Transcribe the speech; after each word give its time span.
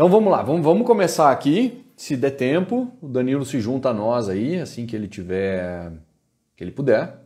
Então 0.00 0.08
vamos 0.08 0.32
lá, 0.32 0.42
vamos, 0.42 0.64
vamos 0.64 0.86
começar 0.86 1.30
aqui. 1.30 1.84
Se 1.94 2.16
der 2.16 2.30
tempo, 2.30 2.90
o 3.02 3.06
Danilo 3.06 3.44
se 3.44 3.60
junta 3.60 3.90
a 3.90 3.92
nós 3.92 4.30
aí, 4.30 4.58
assim 4.58 4.86
que 4.86 4.96
ele 4.96 5.06
tiver, 5.06 5.92
que 6.56 6.64
ele 6.64 6.70
puder. 6.70 7.18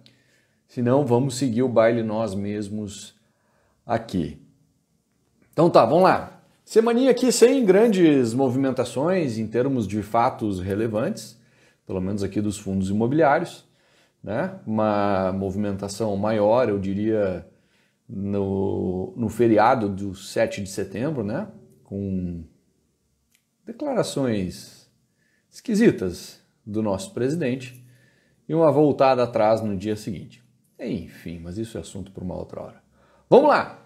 Se 0.67 0.83
não, 0.83 1.07
vamos 1.07 1.37
seguir 1.37 1.63
o 1.63 1.69
baile 1.69 2.03
nós 2.03 2.35
mesmos 2.35 3.15
aqui. 3.87 4.43
Então 5.53 5.71
tá, 5.71 5.87
vamos 5.87 6.03
lá. 6.03 6.43
Semaninha 6.65 7.13
aqui 7.13 7.31
sem 7.31 7.65
grandes 7.65 8.35
movimentações 8.35 9.39
em 9.39 9.47
termos 9.47 9.87
de 9.87 10.03
fatos 10.03 10.59
relevantes, 10.59 11.41
pelo 11.87 12.01
menos 12.01 12.25
aqui 12.25 12.41
dos 12.41 12.59
fundos 12.59 12.91
imobiliários, 12.91 13.65
né? 14.21 14.59
Uma 14.67 15.33
movimentação 15.33 16.17
maior, 16.17 16.69
eu 16.69 16.81
diria, 16.81 17.47
no, 18.09 19.15
no 19.17 19.29
feriado 19.29 19.89
do 19.89 20.13
7 20.13 20.61
de 20.61 20.71
setembro, 20.71 21.23
né? 21.23 21.47
Com 21.85 22.43
declarações 23.65 24.91
esquisitas 25.51 26.41
do 26.65 26.83
nosso 26.83 27.13
presidente 27.13 27.85
e 28.49 28.55
uma 28.55 28.71
voltada 28.71 29.23
atrás 29.23 29.61
no 29.63 29.77
dia 29.77 29.97
seguinte. 29.97 30.43
Enfim, 30.79 31.39
mas 31.39 31.59
isso 31.59 31.79
é 31.79 31.81
assunto 31.81 32.11
para 32.11 32.25
uma 32.25 32.37
outra 32.37 32.61
hora. 32.61 32.83
Vamos 33.29 33.49
lá! 33.49 33.81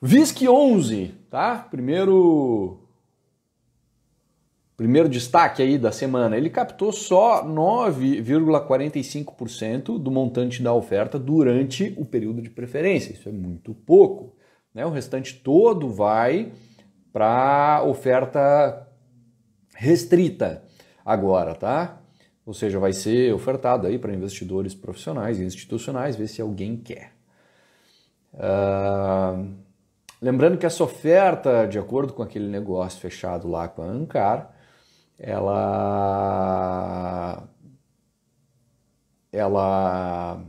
VISC 0.00 0.48
11, 0.48 1.14
tá? 1.30 1.58
Primeiro 1.70 2.78
primeiro 4.76 5.08
destaque 5.08 5.62
aí 5.62 5.78
da 5.78 5.92
semana, 5.92 6.36
ele 6.36 6.50
captou 6.50 6.90
só 6.90 7.46
9,45% 7.46 9.96
do 9.96 10.10
montante 10.10 10.60
da 10.60 10.74
oferta 10.74 11.20
durante 11.20 11.94
o 11.96 12.04
período 12.04 12.42
de 12.42 12.50
preferência. 12.50 13.12
Isso 13.12 13.28
é 13.28 13.32
muito 13.32 13.72
pouco. 13.72 14.34
Né? 14.74 14.84
O 14.84 14.90
restante 14.90 15.36
todo 15.36 15.88
vai 15.88 16.50
para 17.12 17.82
oferta 17.84 18.88
restrita 19.74 20.62
agora, 21.04 21.54
tá? 21.54 21.98
Ou 22.44 22.54
seja, 22.54 22.78
vai 22.78 22.92
ser 22.92 23.32
ofertado 23.32 23.86
aí 23.86 23.98
para 23.98 24.12
investidores 24.12 24.74
profissionais 24.74 25.38
e 25.38 25.44
institucionais, 25.44 26.16
ver 26.16 26.28
se 26.28 26.42
alguém 26.42 26.76
quer. 26.76 27.12
Uh, 28.34 29.54
lembrando 30.20 30.56
que 30.58 30.66
essa 30.66 30.82
oferta, 30.82 31.66
de 31.66 31.78
acordo 31.78 32.12
com 32.12 32.22
aquele 32.22 32.48
negócio 32.48 33.00
fechado 33.00 33.48
lá 33.48 33.68
com 33.68 33.82
a 33.82 33.86
Ancar, 33.86 34.54
ela 35.18 36.32
ela 39.30 40.42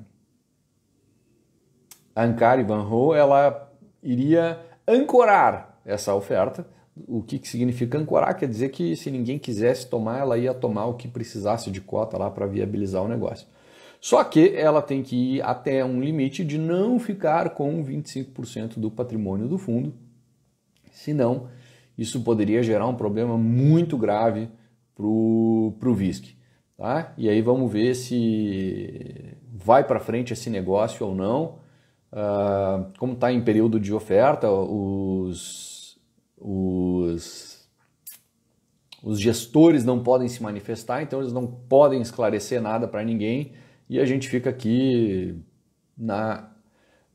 Ancar 2.16 2.60
e 2.60 2.64
Van 2.64 2.88
Ho, 2.88 3.14
ela 3.14 3.72
iria 4.02 4.60
ancorar 4.88 5.73
essa 5.86 6.14
oferta 6.16 6.66
o 7.08 7.24
que, 7.24 7.40
que 7.40 7.48
significa 7.48 7.98
ancorar? 7.98 8.38
Quer 8.38 8.48
dizer 8.48 8.70
que 8.70 8.96
se 8.96 9.10
ninguém 9.10 9.40
quisesse 9.40 9.88
tomar, 9.88 10.20
ela 10.20 10.38
ia 10.38 10.54
tomar 10.54 10.86
o 10.86 10.94
que 10.94 11.08
precisasse 11.08 11.72
de 11.72 11.82
cota 11.82 12.18
lá 12.18 12.30
para 12.30 12.46
viabilizar 12.46 13.04
o 13.04 13.08
negócio. 13.08 13.48
Só 14.00 14.24
que 14.24 14.54
ela 14.56 14.82
tem 14.82 15.02
que 15.02 15.16
ir 15.38 15.42
até 15.42 15.84
um 15.84 16.02
limite 16.02 16.44
de 16.44 16.58
não 16.58 17.00
ficar 17.00 17.52
com 17.52 17.84
25% 17.84 18.78
do 18.78 18.92
patrimônio 18.92 19.48
do 19.48 19.58
fundo, 19.58 19.94
senão 20.92 21.48
isso 21.98 22.22
poderia 22.22 22.62
gerar 22.62 22.88
um 22.88 22.96
problema 22.96 23.38
muito 23.38 23.98
grave 23.98 24.50
para 24.96 25.06
o 25.06 25.96
VISC. 25.96 26.36
Tá? 26.78 27.14
E 27.18 27.30
aí 27.30 27.42
vamos 27.42 27.72
ver 27.72 27.96
se 27.96 29.38
vai 29.52 29.84
para 29.84 30.00
frente 30.00 30.34
esse 30.34 30.50
negócio 30.50 31.06
ou 31.06 31.16
não. 31.16 31.64
Uh, 32.12 32.92
como 33.00 33.14
está 33.14 33.32
em 33.32 33.42
período 33.42 33.80
de 33.80 33.94
oferta, 33.94 34.52
os 34.52 35.73
os, 36.44 37.66
os 39.02 39.20
gestores 39.20 39.86
não 39.86 40.04
podem 40.04 40.28
se 40.28 40.44
manifestar, 40.44 41.02
então 41.02 41.22
eles 41.22 41.32
não 41.32 41.48
podem 41.48 42.02
esclarecer 42.02 42.62
nada 42.62 42.86
para 42.86 43.02
ninguém 43.02 43.54
e 43.90 43.98
a 43.98 44.06
gente 44.06 44.28
fica 44.28 44.50
aqui 44.50 45.42
na, 45.98 46.52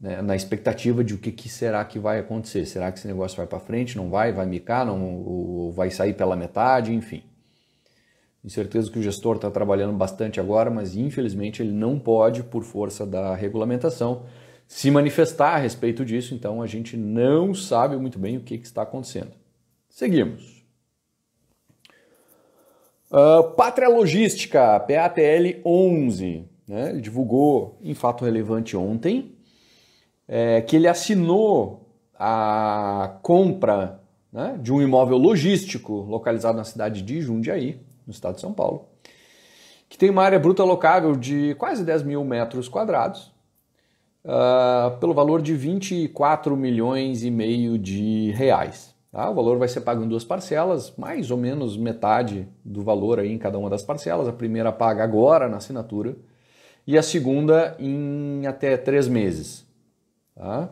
né, 0.00 0.22
na 0.22 0.34
expectativa 0.34 1.04
de 1.04 1.12
o 1.12 1.18
que, 1.18 1.30
que, 1.30 1.48
será 1.48 1.84
que 1.84 1.98
vai 1.98 2.20
acontecer. 2.20 2.64
Será 2.64 2.90
que 2.90 2.98
esse 2.98 3.06
negócio 3.06 3.36
vai 3.36 3.46
para 3.46 3.60
frente, 3.60 3.98
não 3.98 4.08
vai, 4.08 4.32
vai 4.32 4.46
micar, 4.46 4.86
não, 4.86 5.70
vai 5.72 5.90
sair 5.90 6.14
pela 6.14 6.34
metade, 6.34 6.94
enfim. 6.94 7.22
Tenho 8.40 8.52
certeza 8.52 8.90
que 8.90 8.98
o 8.98 9.02
gestor 9.02 9.36
está 9.36 9.50
trabalhando 9.50 9.94
bastante 9.94 10.40
agora, 10.40 10.70
mas 10.70 10.96
infelizmente 10.96 11.60
ele 11.60 11.72
não 11.72 11.98
pode, 11.98 12.44
por 12.44 12.62
força 12.62 13.04
da 13.04 13.34
regulamentação, 13.34 14.24
se 14.68 14.90
manifestar 14.90 15.54
a 15.54 15.56
respeito 15.58 16.04
disso, 16.04 16.34
então 16.34 16.60
a 16.60 16.66
gente 16.66 16.94
não 16.94 17.54
sabe 17.54 17.96
muito 17.96 18.18
bem 18.18 18.36
o 18.36 18.42
que, 18.42 18.58
que 18.58 18.66
está 18.66 18.82
acontecendo. 18.82 19.32
Seguimos. 19.88 20.62
Uh, 23.10 23.54
Pátria 23.56 23.88
Logística, 23.88 24.78
PATL 24.80 25.62
11, 25.64 26.44
né? 26.68 26.90
ele 26.90 27.00
divulgou 27.00 27.78
em 27.82 27.94
fato 27.94 28.26
relevante 28.26 28.76
ontem 28.76 29.34
é, 30.28 30.60
que 30.60 30.76
ele 30.76 30.86
assinou 30.86 31.88
a 32.14 33.18
compra 33.22 34.02
né, 34.30 34.58
de 34.60 34.70
um 34.70 34.82
imóvel 34.82 35.16
logístico 35.16 35.94
localizado 36.02 36.58
na 36.58 36.64
cidade 36.64 37.00
de 37.00 37.22
Jundiaí, 37.22 37.80
no 38.06 38.12
estado 38.12 38.34
de 38.34 38.42
São 38.42 38.52
Paulo, 38.52 38.86
que 39.88 39.96
tem 39.96 40.10
uma 40.10 40.22
área 40.22 40.38
bruta 40.38 40.62
locável 40.62 41.16
de 41.16 41.54
quase 41.54 41.82
10 41.82 42.02
mil 42.02 42.22
metros 42.22 42.68
quadrados, 42.68 43.32
uh, 44.28 44.98
pelo 44.98 45.14
valor 45.14 45.40
de 45.40 45.54
24 45.54 46.54
milhões 46.56 47.24
e 47.24 47.30
meio 47.30 47.78
de 47.78 48.30
reais. 48.32 48.94
Tá? 49.10 49.30
O 49.30 49.34
valor 49.34 49.58
vai 49.58 49.68
ser 49.68 49.80
pago 49.80 50.04
em 50.04 50.08
duas 50.08 50.24
parcelas, 50.24 50.92
mais 50.96 51.30
ou 51.30 51.38
menos 51.38 51.76
metade 51.76 52.46
do 52.62 52.82
valor 52.82 53.18
aí 53.18 53.32
em 53.32 53.38
cada 53.38 53.58
uma 53.58 53.70
das 53.70 53.82
parcelas. 53.82 54.28
A 54.28 54.32
primeira 54.32 54.70
paga 54.70 55.02
agora 55.02 55.48
na 55.48 55.56
assinatura 55.56 56.14
e 56.86 56.98
a 56.98 57.02
segunda 57.02 57.74
em 57.78 58.46
até 58.46 58.76
três 58.76 59.08
meses. 59.08 59.66
Tá? 60.34 60.68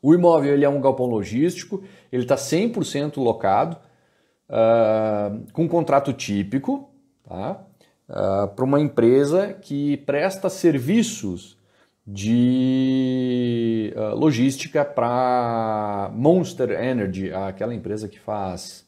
O 0.00 0.14
imóvel 0.14 0.54
ele 0.54 0.64
é 0.64 0.68
um 0.68 0.80
galpão 0.80 1.06
logístico, 1.06 1.82
ele 2.12 2.22
está 2.22 2.36
100% 2.36 3.16
locado, 3.16 3.76
uh, 4.48 5.52
com 5.52 5.66
contrato 5.68 6.12
típico, 6.12 6.90
tá? 7.26 7.64
Uh, 8.06 8.48
para 8.48 8.64
uma 8.66 8.78
empresa 8.78 9.54
que 9.54 9.96
presta 9.98 10.50
serviços 10.50 11.56
de 12.06 13.94
uh, 13.96 14.14
logística 14.14 14.84
para 14.84 16.10
Monster 16.14 16.70
Energy, 16.70 17.32
aquela 17.32 17.74
empresa 17.74 18.08
que 18.08 18.18
faz 18.18 18.86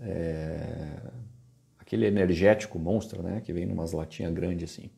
é, 0.00 1.00
aquele 1.78 2.06
energético 2.06 2.78
Monster, 2.78 3.22
né, 3.22 3.40
que 3.40 3.52
vem 3.52 3.64
numas 3.64 3.92
latinhas 3.92 4.32
grandes 4.34 4.70
assim. 4.70 4.90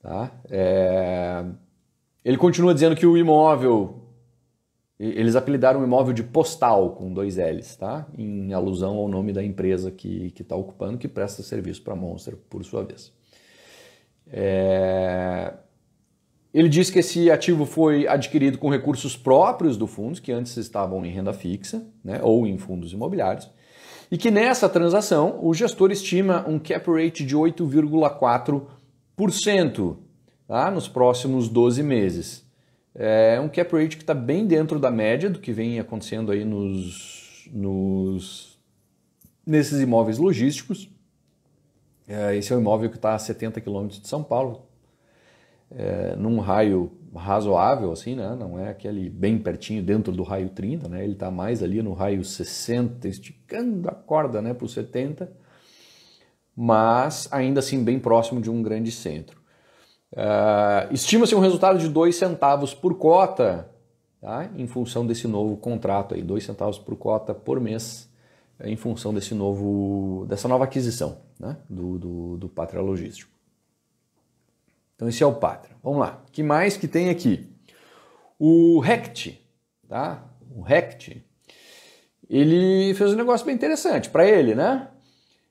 Tá? 0.00 0.32
É, 0.50 1.44
ele 2.24 2.36
continua 2.36 2.74
dizendo 2.74 2.96
que 2.96 3.06
o 3.06 3.16
imóvel, 3.16 4.02
eles 4.98 5.36
apelidaram 5.36 5.80
o 5.80 5.84
imóvel 5.84 6.12
de 6.12 6.24
postal 6.24 6.96
com 6.96 7.12
dois 7.12 7.36
L's, 7.36 7.76
tá? 7.76 8.08
em 8.16 8.52
alusão 8.52 8.96
ao 8.96 9.08
nome 9.08 9.32
da 9.32 9.44
empresa 9.44 9.92
que 9.92 10.34
está 10.36 10.56
ocupando, 10.56 10.98
que 10.98 11.06
presta 11.06 11.44
serviço 11.44 11.82
para 11.82 11.94
Monster, 11.94 12.36
por 12.36 12.64
sua 12.64 12.82
vez. 12.82 13.12
É, 14.26 15.54
ele 16.58 16.68
diz 16.68 16.90
que 16.90 16.98
esse 16.98 17.30
ativo 17.30 17.64
foi 17.64 18.08
adquirido 18.08 18.58
com 18.58 18.68
recursos 18.68 19.16
próprios 19.16 19.76
do 19.76 19.86
fundo, 19.86 20.20
que 20.20 20.32
antes 20.32 20.56
estavam 20.56 21.06
em 21.06 21.12
renda 21.12 21.32
fixa 21.32 21.86
né, 22.02 22.18
ou 22.20 22.48
em 22.48 22.58
fundos 22.58 22.92
imobiliários, 22.92 23.48
e 24.10 24.18
que 24.18 24.28
nessa 24.28 24.68
transação 24.68 25.38
o 25.40 25.54
gestor 25.54 25.92
estima 25.92 26.44
um 26.48 26.58
cap 26.58 26.90
rate 26.90 27.24
de 27.24 27.36
8,4% 27.36 29.96
tá, 30.48 30.68
nos 30.68 30.88
próximos 30.88 31.48
12 31.48 31.80
meses. 31.84 32.44
É 32.92 33.40
um 33.40 33.48
cap 33.48 33.76
rate 33.76 33.96
que 33.96 34.02
está 34.02 34.14
bem 34.14 34.44
dentro 34.44 34.80
da 34.80 34.90
média 34.90 35.30
do 35.30 35.38
que 35.38 35.52
vem 35.52 35.78
acontecendo 35.78 36.32
aí 36.32 36.44
nos, 36.44 37.48
nos 37.52 38.58
nesses 39.46 39.80
imóveis 39.80 40.18
logísticos. 40.18 40.90
É, 42.08 42.36
esse 42.36 42.52
é 42.52 42.56
um 42.56 42.60
imóvel 42.60 42.90
que 42.90 42.96
está 42.96 43.14
a 43.14 43.18
70 43.18 43.60
quilômetros 43.60 44.00
de 44.00 44.08
São 44.08 44.24
Paulo, 44.24 44.66
é, 45.70 46.16
num 46.16 46.38
raio 46.40 46.92
razoável, 47.14 47.90
assim, 47.92 48.14
né? 48.14 48.36
Não 48.38 48.58
é 48.58 48.68
aquele 48.70 49.08
bem 49.08 49.38
pertinho 49.38 49.82
dentro 49.82 50.12
do 50.12 50.22
raio 50.22 50.50
30, 50.50 50.88
né? 50.88 51.02
Ele 51.02 51.14
está 51.14 51.30
mais 51.30 51.62
ali 51.62 51.82
no 51.82 51.92
raio 51.92 52.24
60, 52.24 53.08
esticando 53.08 53.88
a 53.88 53.92
corda, 53.92 54.40
né, 54.40 54.54
para 54.54 54.64
o 54.64 54.68
70, 54.68 55.30
mas 56.56 57.28
ainda 57.30 57.60
assim 57.60 57.82
bem 57.82 57.98
próximo 57.98 58.40
de 58.40 58.50
um 58.50 58.62
grande 58.62 58.90
centro. 58.90 59.38
Uh, 60.12 60.92
Estima-se 60.92 61.34
um 61.34 61.40
resultado 61.40 61.78
de 61.78 61.88
2 61.88 62.16
centavos 62.16 62.74
por 62.74 62.94
cota, 62.94 63.68
tá? 64.20 64.50
em 64.56 64.66
função 64.66 65.06
desse 65.06 65.28
novo 65.28 65.56
contrato 65.56 66.14
aí, 66.14 66.22
2 66.22 66.42
centavos 66.42 66.78
por 66.78 66.96
cota 66.96 67.34
por 67.34 67.60
mês, 67.60 68.10
em 68.64 68.76
função 68.76 69.12
desse 69.14 69.34
novo, 69.34 70.26
dessa 70.26 70.48
nova 70.48 70.64
aquisição 70.64 71.18
né? 71.38 71.58
do, 71.68 71.98
do, 71.98 72.36
do 72.38 72.48
Pátria 72.48 72.80
Logístico. 72.80 73.37
Então 74.98 75.08
esse 75.08 75.22
é 75.22 75.26
o 75.26 75.32
Pátria. 75.32 75.76
Vamos 75.80 76.00
lá. 76.00 76.24
Que 76.32 76.42
mais 76.42 76.76
que 76.76 76.88
tem 76.88 77.08
aqui? 77.08 77.48
O 78.36 78.80
RECT, 78.80 79.40
tá? 79.88 80.24
O 80.50 80.60
RECT, 80.60 81.24
ele 82.28 82.92
fez 82.94 83.12
um 83.12 83.16
negócio 83.16 83.46
bem 83.46 83.54
interessante 83.54 84.10
para 84.10 84.26
ele, 84.26 84.56
né? 84.56 84.88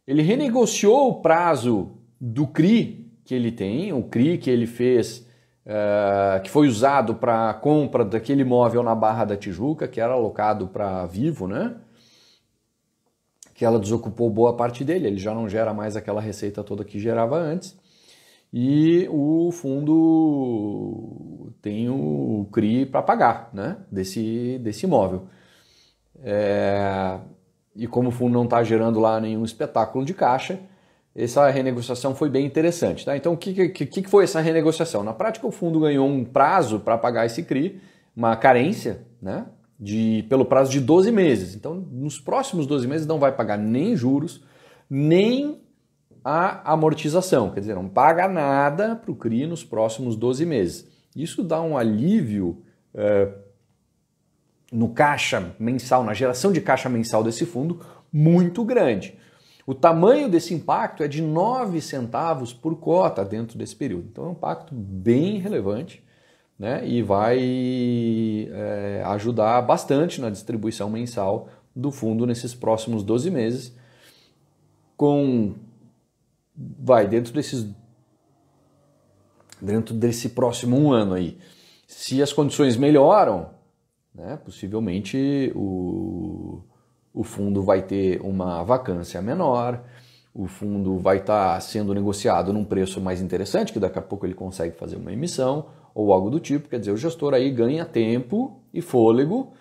Ele 0.05 0.21
renegociou 0.21 1.09
o 1.09 1.21
prazo 1.21 1.97
do 2.19 2.45
CRI 2.45 3.09
que 3.23 3.33
ele 3.33 3.49
tem, 3.49 3.93
o 3.93 4.03
CRI 4.03 4.37
que 4.37 4.49
ele 4.49 4.67
fez, 4.67 5.25
uh, 5.65 6.41
que 6.43 6.49
foi 6.49 6.67
usado 6.67 7.15
para 7.15 7.49
a 7.49 7.53
compra 7.53 8.03
daquele 8.03 8.41
imóvel 8.41 8.83
na 8.83 8.93
Barra 8.93 9.23
da 9.23 9.37
Tijuca, 9.37 9.87
que 9.87 10.01
era 10.01 10.11
alocado 10.11 10.67
para 10.67 11.05
Vivo, 11.05 11.47
né? 11.47 11.77
Que 13.53 13.63
ela 13.63 13.79
desocupou 13.79 14.29
boa 14.29 14.57
parte 14.57 14.83
dele, 14.83 15.07
ele 15.07 15.17
já 15.17 15.33
não 15.33 15.47
gera 15.47 15.73
mais 15.73 15.95
aquela 15.95 16.19
receita 16.19 16.65
toda 16.65 16.83
que 16.83 16.99
gerava 16.99 17.37
antes. 17.37 17.77
E 18.53 19.07
o 19.11 19.51
fundo 19.51 21.51
tem 21.61 21.89
o 21.89 22.47
CRI 22.51 22.85
para 22.85 23.01
pagar 23.01 23.49
né, 23.53 23.77
desse, 23.91 24.57
desse 24.59 24.85
imóvel. 24.85 25.27
É, 26.23 27.19
e 27.75 27.87
como 27.87 28.09
o 28.09 28.11
fundo 28.11 28.33
não 28.33 28.45
está 28.45 28.63
gerando 28.63 28.99
lá 28.99 29.19
nenhum 29.19 29.43
espetáculo 29.43 30.05
de 30.05 30.13
caixa, 30.13 30.59
essa 31.15 31.49
renegociação 31.49 32.15
foi 32.15 32.29
bem 32.29 32.45
interessante. 32.45 33.05
Tá? 33.05 33.17
Então, 33.17 33.33
o 33.33 33.37
que, 33.37 33.69
que, 33.69 33.85
que 33.85 34.09
foi 34.09 34.23
essa 34.23 34.39
renegociação? 34.39 35.03
Na 35.03 35.13
prática, 35.13 35.47
o 35.47 35.51
fundo 35.51 35.79
ganhou 35.79 36.07
um 36.07 36.23
prazo 36.23 36.79
para 36.79 36.97
pagar 36.97 37.25
esse 37.25 37.43
CRI, 37.43 37.81
uma 38.15 38.35
carência, 38.35 39.01
né? 39.21 39.45
De, 39.79 40.25
pelo 40.27 40.43
prazo 40.43 40.71
de 40.71 40.79
12 40.79 41.11
meses. 41.11 41.53
Então, 41.53 41.75
nos 41.75 42.19
próximos 42.19 42.65
12 42.65 42.87
meses 42.87 43.05
não 43.05 43.19
vai 43.19 43.31
pagar 43.31 43.57
nem 43.57 43.95
juros, 43.95 44.43
nem 44.89 45.61
a 46.29 46.73
amortização, 46.73 47.51
quer 47.51 47.61
dizer, 47.61 47.73
não 47.73 47.87
paga 47.87 48.27
nada 48.27 48.97
para 48.97 49.09
o 49.09 49.15
CRI 49.15 49.47
nos 49.47 49.63
próximos 49.63 50.17
12 50.17 50.45
meses. 50.45 50.85
Isso 51.15 51.41
dá 51.41 51.61
um 51.61 51.77
alívio 51.77 52.61
é, 52.93 53.29
no 54.69 54.89
caixa 54.89 55.55
mensal, 55.57 56.03
na 56.03 56.13
geração 56.13 56.51
de 56.51 56.59
caixa 56.59 56.89
mensal 56.89 57.23
desse 57.23 57.45
fundo, 57.45 57.79
muito 58.11 58.65
grande. 58.65 59.17
O 59.65 59.73
tamanho 59.73 60.27
desse 60.27 60.53
impacto 60.53 61.01
é 61.01 61.07
de 61.07 61.21
9 61.21 61.79
centavos 61.79 62.51
por 62.51 62.75
cota 62.75 63.23
dentro 63.23 63.57
desse 63.57 63.77
período. 63.77 64.09
Então 64.11 64.25
é 64.25 64.27
um 64.27 64.33
impacto 64.33 64.75
bem 64.75 65.39
relevante 65.39 66.03
né? 66.59 66.85
e 66.85 67.01
vai 67.01 67.39
é, 68.51 69.01
ajudar 69.05 69.61
bastante 69.61 70.19
na 70.19 70.29
distribuição 70.29 70.89
mensal 70.89 71.47
do 71.73 71.89
fundo 71.89 72.25
nesses 72.25 72.53
próximos 72.53 73.01
12 73.01 73.31
meses, 73.31 73.73
com 74.97 75.55
vai 76.57 77.07
dentro 77.07 77.33
desses 77.33 77.67
dentro 79.61 79.93
desse 79.93 80.29
próximo 80.29 80.77
um 80.77 80.91
ano 80.91 81.13
aí. 81.13 81.37
Se 81.87 82.21
as 82.21 82.33
condições 82.33 82.77
melhoram, 82.77 83.49
né, 84.13 84.37
possivelmente 84.43 85.51
o, 85.55 86.61
o 87.13 87.23
fundo 87.23 87.63
vai 87.63 87.81
ter 87.81 88.21
uma 88.21 88.63
vacância 88.63 89.21
menor, 89.21 89.83
o 90.33 90.45
fundo 90.45 90.99
vai 90.99 91.17
estar 91.17 91.55
tá 91.55 91.59
sendo 91.59 91.93
negociado 91.93 92.53
num 92.53 92.63
preço 92.63 93.01
mais 93.01 93.21
interessante, 93.21 93.73
que 93.73 93.79
daqui 93.79 93.97
a 93.97 94.01
pouco 94.01 94.25
ele 94.25 94.35
consegue 94.35 94.77
fazer 94.77 94.95
uma 94.95 95.11
emissão 95.11 95.67
ou 95.95 96.13
algo 96.13 96.29
do 96.29 96.39
tipo. 96.39 96.69
Quer 96.69 96.79
dizer, 96.79 96.91
o 96.91 96.97
gestor 96.97 97.33
aí 97.33 97.49
ganha 97.49 97.85
tempo 97.85 98.61
e 98.71 98.81
fôlego 98.81 99.53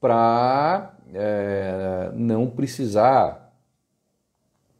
para 0.00 0.96
é, 1.12 2.10
não 2.14 2.50
precisar 2.50 3.43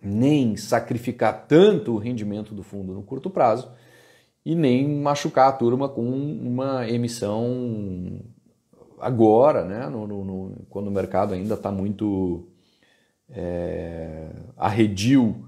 nem 0.04 0.56
sacrificar 0.56 1.46
tanto 1.46 1.92
o 1.92 1.98
rendimento 1.98 2.54
do 2.54 2.62
fundo 2.62 2.92
no 2.92 3.02
curto 3.02 3.30
prazo 3.30 3.70
e 4.44 4.54
nem 4.54 4.88
machucar 4.88 5.48
a 5.48 5.52
turma 5.52 5.88
com 5.88 6.02
uma 6.02 6.88
emissão 6.88 8.20
agora, 9.00 9.64
né, 9.64 9.88
no, 9.88 10.06
no, 10.06 10.24
no 10.24 10.56
quando 10.68 10.88
o 10.88 10.90
mercado 10.90 11.34
ainda 11.34 11.54
está 11.54 11.70
muito 11.70 12.48
é, 13.30 14.30
arredio 14.56 15.44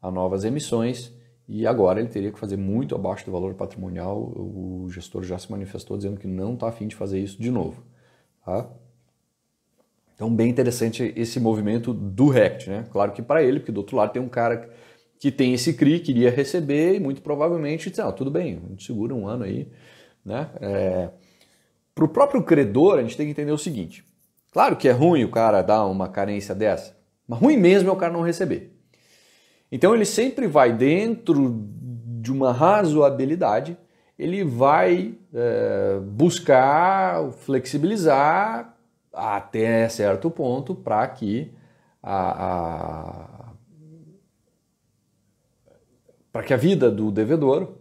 a 0.00 0.10
novas 0.10 0.44
emissões 0.44 1.12
e 1.48 1.66
agora 1.66 2.00
ele 2.00 2.08
teria 2.08 2.32
que 2.32 2.38
fazer 2.38 2.56
muito 2.56 2.94
abaixo 2.94 3.24
do 3.24 3.32
valor 3.32 3.54
patrimonial. 3.54 4.18
O 4.18 4.88
gestor 4.90 5.22
já 5.22 5.38
se 5.38 5.50
manifestou 5.50 5.96
dizendo 5.96 6.18
que 6.18 6.26
não 6.26 6.54
está 6.54 6.68
afim 6.68 6.88
de 6.88 6.96
fazer 6.96 7.20
isso 7.20 7.40
de 7.40 7.50
novo. 7.50 7.82
Tá? 8.44 8.68
Então, 10.16 10.34
bem 10.34 10.48
interessante 10.48 11.12
esse 11.14 11.38
movimento 11.38 11.92
do 11.92 12.28
RECT, 12.28 12.70
né? 12.70 12.86
Claro 12.90 13.12
que 13.12 13.20
para 13.20 13.42
ele, 13.42 13.60
porque 13.60 13.70
do 13.70 13.78
outro 13.78 13.98
lado 13.98 14.12
tem 14.14 14.22
um 14.22 14.30
cara 14.30 14.70
que 15.20 15.30
tem 15.30 15.52
esse 15.52 15.74
CRI, 15.74 16.00
queria 16.00 16.30
receber 16.30 16.94
e 16.94 17.00
muito 17.00 17.20
provavelmente 17.20 17.92
ah, 18.00 18.10
tudo 18.10 18.30
bem, 18.30 18.60
a 18.64 18.68
gente 18.70 18.84
segura 18.84 19.14
um 19.14 19.28
ano 19.28 19.44
aí, 19.44 19.68
né? 20.24 20.48
É... 20.60 21.10
Para 21.94 22.04
o 22.04 22.08
próprio 22.08 22.42
credor, 22.42 22.98
a 22.98 23.02
gente 23.02 23.16
tem 23.16 23.26
que 23.26 23.32
entender 23.32 23.52
o 23.52 23.58
seguinte, 23.58 24.04
claro 24.52 24.76
que 24.76 24.88
é 24.88 24.92
ruim 24.92 25.24
o 25.24 25.30
cara 25.30 25.62
dar 25.62 25.84
uma 25.86 26.08
carência 26.08 26.54
dessa, 26.54 26.96
mas 27.28 27.38
ruim 27.38 27.56
mesmo 27.56 27.90
é 27.90 27.92
o 27.92 27.96
cara 27.96 28.12
não 28.12 28.22
receber. 28.22 28.74
Então 29.70 29.94
ele 29.94 30.04
sempre 30.04 30.46
vai 30.46 30.72
dentro 30.72 31.66
de 32.20 32.32
uma 32.32 32.52
razoabilidade, 32.52 33.76
ele 34.18 34.44
vai 34.44 35.14
é, 35.34 35.98
buscar 36.00 37.30
flexibilizar 37.32 38.75
até 39.16 39.88
certo 39.88 40.30
ponto 40.30 40.74
para 40.74 41.06
que 41.08 41.52
a, 42.02 43.46
a 43.46 43.46
para 46.32 46.42
que 46.42 46.52
a 46.52 46.56
vida 46.56 46.90
do 46.90 47.10
devedor 47.10 47.72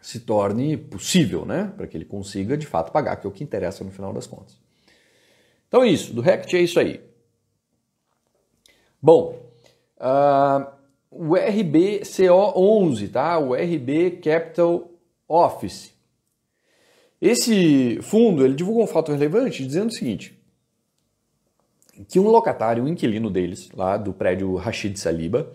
se 0.00 0.18
torne 0.18 0.76
possível, 0.76 1.46
né? 1.46 1.72
Para 1.76 1.86
que 1.86 1.96
ele 1.96 2.04
consiga 2.04 2.56
de 2.56 2.66
fato 2.66 2.90
pagar, 2.90 3.14
que 3.16 3.26
é 3.26 3.30
o 3.30 3.32
que 3.32 3.44
interessa 3.44 3.84
no 3.84 3.92
final 3.92 4.12
das 4.12 4.26
contas. 4.26 4.58
Então, 5.68 5.84
isso, 5.84 6.12
do 6.12 6.20
RECT 6.20 6.56
é 6.56 6.60
isso 6.60 6.80
aí. 6.80 7.00
Bom, 9.00 9.40
uh, 9.98 10.66
o 11.10 11.34
RBCO11, 11.34 13.12
tá? 13.12 13.38
O 13.38 13.54
RB 13.54 14.20
Capital 14.22 14.90
Office. 15.28 15.91
Esse 17.22 18.02
fundo 18.02 18.44
ele 18.44 18.52
divulgou 18.52 18.82
um 18.82 18.86
fato 18.88 19.12
relevante 19.12 19.64
dizendo 19.64 19.90
o 19.90 19.94
seguinte: 19.94 20.36
que 22.08 22.18
um 22.18 22.26
locatário, 22.26 22.82
um 22.82 22.88
inquilino 22.88 23.30
deles, 23.30 23.70
lá 23.72 23.96
do 23.96 24.12
prédio 24.12 24.56
Rashid 24.56 24.98
Saliba, 24.98 25.52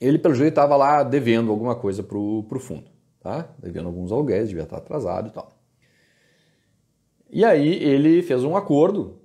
ele 0.00 0.18
pelo 0.18 0.34
jeito 0.34 0.48
estava 0.48 0.74
lá 0.74 1.04
devendo 1.04 1.52
alguma 1.52 1.76
coisa 1.76 2.02
para 2.02 2.18
o 2.18 2.58
fundo, 2.58 2.90
tá? 3.20 3.48
Devendo 3.60 3.86
alguns 3.86 4.10
aluguéis, 4.10 4.48
devia 4.48 4.64
estar 4.64 4.78
atrasado 4.78 5.28
e 5.28 5.30
tal. 5.30 5.52
E 7.30 7.44
aí 7.44 7.68
ele 7.84 8.22
fez 8.22 8.42
um 8.42 8.56
acordo, 8.56 9.20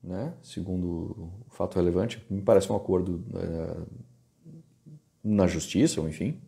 né? 0.00 0.32
Segundo 0.42 1.32
o 1.48 1.50
fato 1.50 1.74
relevante, 1.74 2.24
me 2.30 2.40
parece 2.40 2.70
um 2.70 2.76
acordo 2.76 3.24
é, 3.34 3.76
na 5.24 5.48
justiça, 5.48 6.00
ou 6.00 6.08
enfim. 6.08 6.40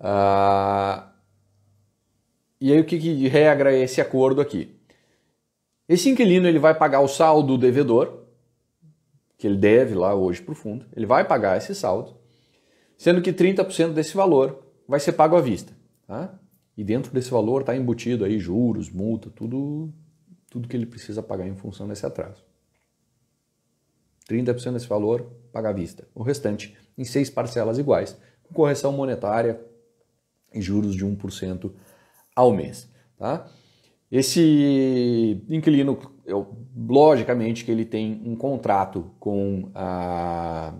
Uh, 0.00 1.09
e 2.60 2.72
aí 2.72 2.80
o 2.80 2.84
que, 2.84 2.98
que 2.98 3.28
regra 3.28 3.74
é 3.74 3.80
esse 3.80 4.00
acordo 4.00 4.40
aqui? 4.40 4.76
Esse 5.88 6.08
inquilino 6.08 6.46
ele 6.46 6.58
vai 6.58 6.74
pagar 6.74 7.00
o 7.00 7.08
saldo 7.08 7.56
do 7.56 7.58
devedor, 7.58 8.24
que 9.38 9.46
ele 9.46 9.56
deve 9.56 9.94
lá 9.94 10.14
hoje 10.14 10.42
para 10.42 10.52
o 10.52 10.54
fundo, 10.54 10.86
ele 10.94 11.06
vai 11.06 11.26
pagar 11.26 11.56
esse 11.56 11.74
saldo, 11.74 12.16
sendo 12.96 13.22
que 13.22 13.32
30% 13.32 13.92
desse 13.92 14.14
valor 14.14 14.62
vai 14.86 15.00
ser 15.00 15.12
pago 15.12 15.36
à 15.36 15.40
vista. 15.40 15.72
Tá? 16.06 16.38
E 16.76 16.84
dentro 16.84 17.12
desse 17.12 17.30
valor 17.30 17.62
está 17.62 17.74
embutido 17.74 18.24
aí 18.24 18.38
juros, 18.38 18.90
multa, 18.90 19.30
tudo, 19.30 19.92
tudo 20.50 20.68
que 20.68 20.76
ele 20.76 20.86
precisa 20.86 21.22
pagar 21.22 21.48
em 21.48 21.56
função 21.56 21.88
desse 21.88 22.04
atraso. 22.04 22.44
30% 24.28 24.74
desse 24.74 24.86
valor 24.86 25.26
paga 25.52 25.70
à 25.70 25.72
vista. 25.72 26.06
O 26.14 26.22
restante 26.22 26.76
em 26.96 27.04
seis 27.04 27.28
parcelas 27.28 27.78
iguais, 27.78 28.16
com 28.42 28.54
correção 28.54 28.92
monetária 28.92 29.60
e 30.54 30.60
juros 30.60 30.94
de 30.94 31.04
1% 31.04 31.72
ao 32.34 32.52
mês. 32.52 32.88
Tá? 33.18 33.46
Esse 34.10 35.42
inquilino, 35.48 35.98
eu, 36.24 36.56
logicamente 36.76 37.64
que 37.64 37.70
ele 37.70 37.84
tem 37.84 38.20
um 38.24 38.34
contrato 38.34 39.10
com, 39.20 39.70
a, 39.74 40.74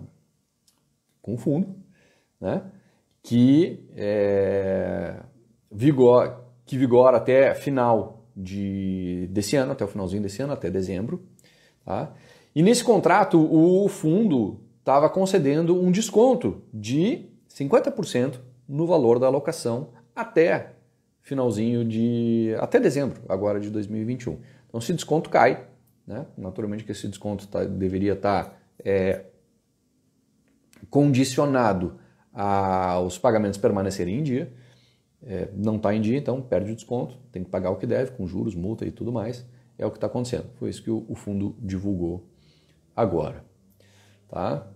com 1.22 1.34
o 1.34 1.38
fundo, 1.38 1.76
né? 2.40 2.62
que, 3.22 3.88
é, 3.96 5.16
vigor, 5.70 6.44
que 6.64 6.76
vigora 6.76 7.18
até 7.18 7.54
final 7.54 8.24
de, 8.36 9.28
desse 9.30 9.56
ano, 9.56 9.72
até 9.72 9.84
o 9.84 9.88
finalzinho 9.88 10.22
desse 10.22 10.42
ano, 10.42 10.52
até 10.52 10.70
dezembro. 10.70 11.22
Tá? 11.84 12.12
E 12.54 12.62
nesse 12.62 12.82
contrato, 12.82 13.38
o 13.38 13.88
fundo 13.88 14.60
estava 14.80 15.08
concedendo 15.08 15.80
um 15.80 15.90
desconto 15.92 16.62
de 16.72 17.26
50% 17.48 18.40
no 18.68 18.86
valor 18.86 19.18
da 19.18 19.26
alocação 19.26 19.90
até 20.16 20.74
finalzinho 21.22 21.84
de. 21.84 22.54
até 22.58 22.80
dezembro 22.80 23.22
agora 23.28 23.60
de 23.60 23.70
2021. 23.70 24.38
Então, 24.68 24.80
se 24.80 24.92
desconto 24.92 25.30
cai, 25.30 25.66
né? 26.06 26.26
naturalmente 26.36 26.84
que 26.84 26.92
esse 26.92 27.08
desconto 27.08 27.46
tá, 27.48 27.64
deveria 27.64 28.12
estar 28.12 28.44
tá, 28.44 28.56
é, 28.84 29.24
condicionado 30.88 31.98
aos 32.32 33.18
pagamentos 33.18 33.58
permanecerem 33.58 34.18
em 34.18 34.22
dia. 34.22 34.52
É, 35.22 35.48
não 35.54 35.76
está 35.76 35.94
em 35.94 36.00
dia, 36.00 36.16
então 36.16 36.40
perde 36.40 36.72
o 36.72 36.74
desconto, 36.74 37.18
tem 37.30 37.44
que 37.44 37.50
pagar 37.50 37.70
o 37.70 37.76
que 37.76 37.86
deve, 37.86 38.12
com 38.12 38.26
juros, 38.26 38.54
multa 38.54 38.86
e 38.86 38.90
tudo 38.90 39.12
mais. 39.12 39.44
É 39.76 39.84
o 39.84 39.90
que 39.90 39.96
está 39.96 40.06
acontecendo. 40.06 40.46
Foi 40.56 40.70
isso 40.70 40.82
que 40.82 40.90
o 40.90 41.14
fundo 41.14 41.56
divulgou 41.58 42.26
agora. 42.94 43.44
Tá? 44.28 44.66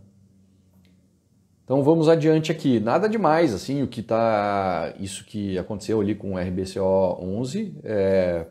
Então 1.64 1.82
vamos 1.82 2.08
adiante 2.08 2.52
aqui. 2.52 2.78
Nada 2.78 3.08
demais, 3.08 3.54
assim, 3.54 3.82
o 3.82 3.88
que 3.88 4.02
tá. 4.02 4.94
Isso 5.00 5.24
que 5.24 5.58
aconteceu 5.58 6.00
ali 6.00 6.14
com 6.14 6.34
o 6.34 6.38
RBCO 6.38 7.18
11. 7.20 7.78
É... 7.82 8.46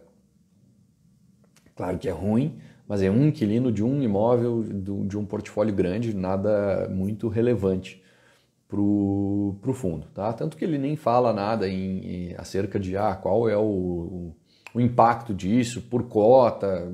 Claro 1.75 1.97
que 1.97 2.07
é 2.09 2.11
ruim, 2.11 2.59
mas 2.87 3.01
é 3.01 3.09
um 3.09 3.27
inquilino 3.27 3.71
de 3.71 3.83
um 3.83 4.01
imóvel, 4.01 4.63
de 4.63 5.17
um 5.17 5.25
portfólio 5.25 5.73
grande, 5.73 6.15
nada 6.15 6.87
muito 6.89 7.27
relevante 7.27 8.03
para 8.67 8.79
o 8.79 9.73
fundo. 9.73 10.07
Tá? 10.13 10.33
Tanto 10.33 10.57
que 10.57 10.65
ele 10.65 10.77
nem 10.77 10.95
fala 10.95 11.33
nada 11.33 11.67
em, 11.67 12.29
em 12.29 12.35
acerca 12.35 12.79
de 12.79 12.97
ah, 12.97 13.15
qual 13.15 13.47
é 13.47 13.57
o, 13.57 14.33
o 14.73 14.81
impacto 14.81 15.33
disso 15.33 15.81
por 15.81 16.03
cota, 16.07 16.91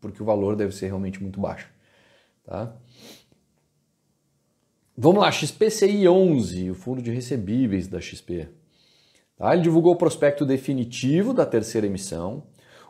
porque 0.00 0.22
o 0.22 0.26
valor 0.26 0.56
deve 0.56 0.74
ser 0.74 0.86
realmente 0.86 1.22
muito 1.22 1.40
baixo. 1.40 1.68
Tá? 2.44 2.74
Vamos 5.02 5.22
lá, 5.22 5.32
XPCI 5.32 6.06
11, 6.06 6.72
o 6.72 6.74
fundo 6.74 7.00
de 7.00 7.10
recebíveis 7.10 7.88
da 7.88 8.02
XP. 8.02 8.50
Tá? 9.34 9.54
Ele 9.54 9.62
divulgou 9.62 9.94
o 9.94 9.96
prospecto 9.96 10.44
definitivo 10.44 11.32
da 11.32 11.46
terceira 11.46 11.86
emissão, 11.86 12.42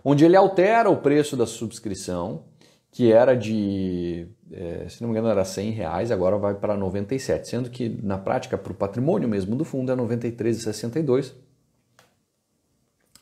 onde 0.05 0.25
ele 0.25 0.35
altera 0.35 0.91
o 0.91 0.97
preço 0.97 1.37
da 1.37 1.47
subscrição, 1.47 2.47
que 2.91 3.13
era 3.13 3.37
de, 3.37 4.27
é, 4.51 4.89
se 4.89 5.01
não 5.01 5.09
me 5.09 5.13
engano, 5.13 5.29
era 5.29 5.45
100 5.45 5.71
reais, 5.71 6.11
agora 6.11 6.37
vai 6.37 6.53
para 6.53 6.77
97, 6.77 7.49
sendo 7.49 7.71
que 7.71 7.89
na 7.89 8.19
prática, 8.19 8.59
para 8.59 8.73
o 8.73 8.75
patrimônio 8.75 9.29
mesmo 9.29 9.55
do 9.55 9.65
fundo, 9.65 9.93
é 9.93 9.95
93,62. 9.95 11.33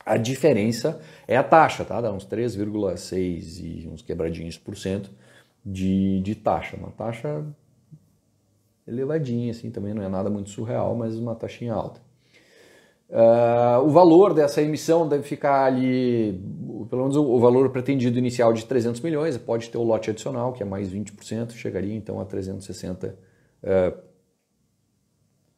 A 0.03 0.17
diferença 0.17 0.99
é 1.27 1.37
a 1.37 1.43
taxa, 1.43 1.85
tá? 1.85 2.01
Dá 2.01 2.11
uns 2.11 2.25
3,6 2.25 3.59
e 3.63 3.87
uns 3.87 4.01
quebradinhos 4.01 4.57
por 4.57 4.75
cento 4.75 5.11
de, 5.63 6.21
de 6.21 6.33
taxa. 6.33 6.75
Uma 6.75 6.89
taxa 6.89 7.45
elevadinha, 8.89 9.51
assim, 9.51 9.69
também 9.69 9.93
não 9.93 10.03
é 10.03 10.09
nada 10.09 10.29
muito 10.29 10.49
surreal, 10.49 10.95
mas 10.95 11.15
uma 11.15 11.35
taxinha 11.35 11.73
alta. 11.73 12.01
Uh, 13.09 13.83
o 13.85 13.89
valor 13.89 14.35
dessa 14.35 14.61
emissão 14.61 15.07
deve 15.07 15.23
ficar 15.23 15.65
ali, 15.65 16.39
pelo 16.89 17.01
menos 17.01 17.15
o, 17.15 17.39
valor 17.39 17.69
pretendido 17.71 18.19
inicial 18.19 18.53
de 18.53 18.65
300 18.65 19.01
milhões, 19.01 19.35
pode 19.37 19.69
ter 19.69 19.79
o 19.79 19.83
lote 19.83 20.11
adicional, 20.11 20.53
que 20.53 20.61
é 20.61 20.65
mais 20.65 20.91
20%, 20.93 21.53
chegaria 21.53 21.95
então 21.95 22.19
a 22.19 22.25
360 22.25 23.07
uh, 23.07 23.13
ah, 23.63 23.93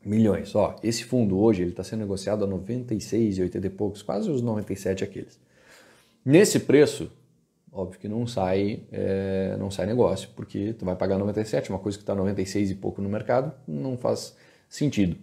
milhões. 0.05 0.55
Ó, 0.55 0.77
esse 0.81 1.03
fundo 1.03 1.37
hoje 1.37 1.63
está 1.63 1.83
sendo 1.83 1.99
negociado 1.99 2.45
a 2.45 2.47
96,80 2.47 3.65
e 3.65 3.69
poucos, 3.69 4.01
quase 4.01 4.29
os 4.29 4.41
97 4.41 5.03
aqueles. 5.03 5.37
Nesse 6.23 6.57
preço, 6.57 7.11
óbvio 7.71 7.99
que 7.99 8.07
não 8.07 8.27
sai, 8.27 8.83
é, 8.91 9.55
não 9.57 9.71
sai 9.71 9.85
negócio, 9.85 10.29
porque 10.35 10.73
tu 10.73 10.85
vai 10.85 10.95
pagar 10.95 11.17
97, 11.17 11.69
uma 11.69 11.79
coisa 11.79 11.97
que 11.97 12.03
está 12.03 12.13
96 12.13 12.71
e 12.71 12.75
pouco 12.75 13.01
no 13.01 13.09
mercado, 13.09 13.53
não 13.67 13.97
faz 13.97 14.35
sentido. 14.67 15.17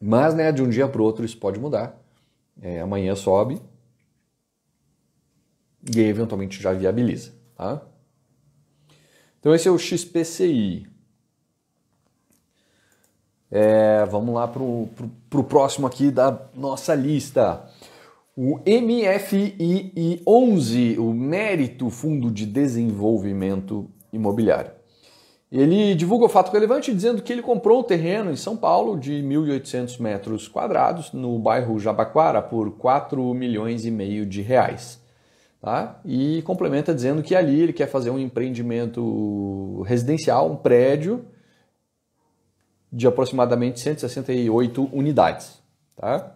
Mas 0.00 0.34
né, 0.34 0.52
de 0.52 0.62
um 0.62 0.68
dia 0.68 0.86
para 0.86 1.00
o 1.00 1.04
outro 1.04 1.24
isso 1.24 1.38
pode 1.38 1.58
mudar. 1.58 1.98
É, 2.60 2.80
amanhã 2.80 3.16
sobe 3.16 3.60
e 5.92 6.00
aí, 6.00 6.06
eventualmente 6.06 6.62
já 6.62 6.72
viabiliza. 6.72 7.32
Tá? 7.56 7.82
Então 9.38 9.54
esse 9.54 9.68
é 9.68 9.70
o 9.70 9.78
XPCI. 9.78 10.86
É, 13.50 14.04
vamos 14.06 14.34
lá 14.34 14.48
para 14.48 14.62
o 14.62 15.44
próximo 15.44 15.86
aqui 15.86 16.10
da 16.10 16.46
nossa 16.54 16.94
lista. 16.94 17.68
O 18.36 18.58
MFII 18.58 20.20
11, 20.26 20.98
o 20.98 21.12
Mérito 21.12 21.88
Fundo 21.88 22.32
de 22.32 22.44
Desenvolvimento 22.44 23.88
Imobiliário. 24.12 24.72
Ele 25.52 25.94
divulga 25.94 26.24
o 26.24 26.28
fato 26.28 26.50
relevante 26.50 26.92
dizendo 26.92 27.22
que 27.22 27.32
ele 27.32 27.42
comprou 27.42 27.78
um 27.78 27.84
terreno 27.84 28.32
em 28.32 28.36
São 28.36 28.56
Paulo 28.56 28.98
de 28.98 29.22
1.800 29.22 30.00
metros 30.00 30.48
quadrados 30.48 31.12
no 31.12 31.38
bairro 31.38 31.78
Jabaquara 31.78 32.42
por 32.42 32.72
4 32.72 33.32
milhões 33.34 33.84
e 33.84 33.90
meio 33.92 34.26
de 34.26 34.42
reais. 34.42 35.00
Tá? 35.60 36.00
E 36.04 36.42
complementa 36.42 36.92
dizendo 36.92 37.22
que 37.22 37.36
ali 37.36 37.60
ele 37.60 37.72
quer 37.72 37.86
fazer 37.86 38.10
um 38.10 38.18
empreendimento 38.18 39.82
residencial, 39.86 40.50
um 40.50 40.56
prédio 40.56 41.24
de 42.92 43.06
aproximadamente 43.06 43.78
168 43.78 44.90
unidades. 44.92 45.62
Tá? 45.94 46.33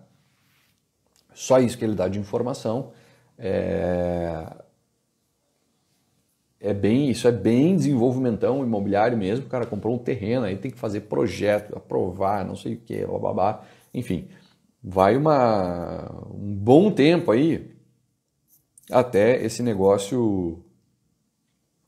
Só 1.38 1.60
isso 1.60 1.78
que 1.78 1.84
ele 1.84 1.94
dá 1.94 2.08
de 2.08 2.18
informação. 2.18 2.90
É, 3.38 4.44
é 6.58 6.74
bem, 6.74 7.08
isso 7.08 7.28
é 7.28 7.32
bem 7.32 7.76
desenvolvimentão 7.76 8.64
imobiliário 8.64 9.16
mesmo. 9.16 9.46
O 9.46 9.48
cara 9.48 9.64
comprou 9.64 9.94
um 9.94 9.98
terreno, 9.98 10.46
aí 10.46 10.56
tem 10.56 10.68
que 10.68 10.76
fazer 10.76 11.02
projeto, 11.02 11.78
aprovar, 11.78 12.44
não 12.44 12.56
sei 12.56 12.74
o 12.74 12.80
que, 12.80 13.06
blá. 13.06 13.62
Enfim, 13.94 14.26
vai 14.82 15.16
uma, 15.16 16.10
um 16.28 16.56
bom 16.56 16.90
tempo 16.90 17.30
aí 17.30 17.70
até 18.90 19.40
esse 19.40 19.62
negócio 19.62 20.60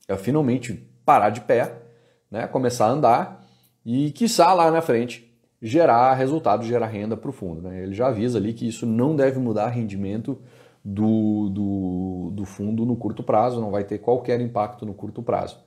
é, 0.07 0.17
finalmente 0.17 0.75
parar 1.05 1.31
de 1.31 1.41
pé, 1.41 1.83
né, 2.31 2.47
começar 2.47 2.87
a 2.87 2.91
andar 2.91 3.49
e, 3.85 4.13
quiçá, 4.13 4.55
lá 4.55 4.71
na 4.71 4.81
frente, 4.81 5.30
gerar 5.61 6.15
resultado, 6.15 6.65
gerar 6.65 6.87
renda 6.87 7.17
para 7.17 7.31
o 7.31 7.33
fundo. 7.33 7.63
Né? 7.63 7.83
Ele 7.83 7.95
já 7.95 8.09
avisa 8.09 8.39
ali 8.39 8.53
que 8.53 8.67
isso 8.67 8.87
não 8.87 9.15
deve 9.15 9.39
mudar 9.39 9.69
rendimento 9.69 10.39
do, 10.85 11.51
do, 11.51 12.31
do, 12.33 12.45
fundo 12.45 12.87
no 12.87 12.97
curto 12.97 13.23
prazo, 13.23 13.61
não 13.61 13.71
vai 13.71 13.85
ter 13.85 13.99
qualquer 13.99 14.41
impacto 14.41 14.87
no 14.87 14.95
curto 14.95 15.23
prazo. 15.23 15.59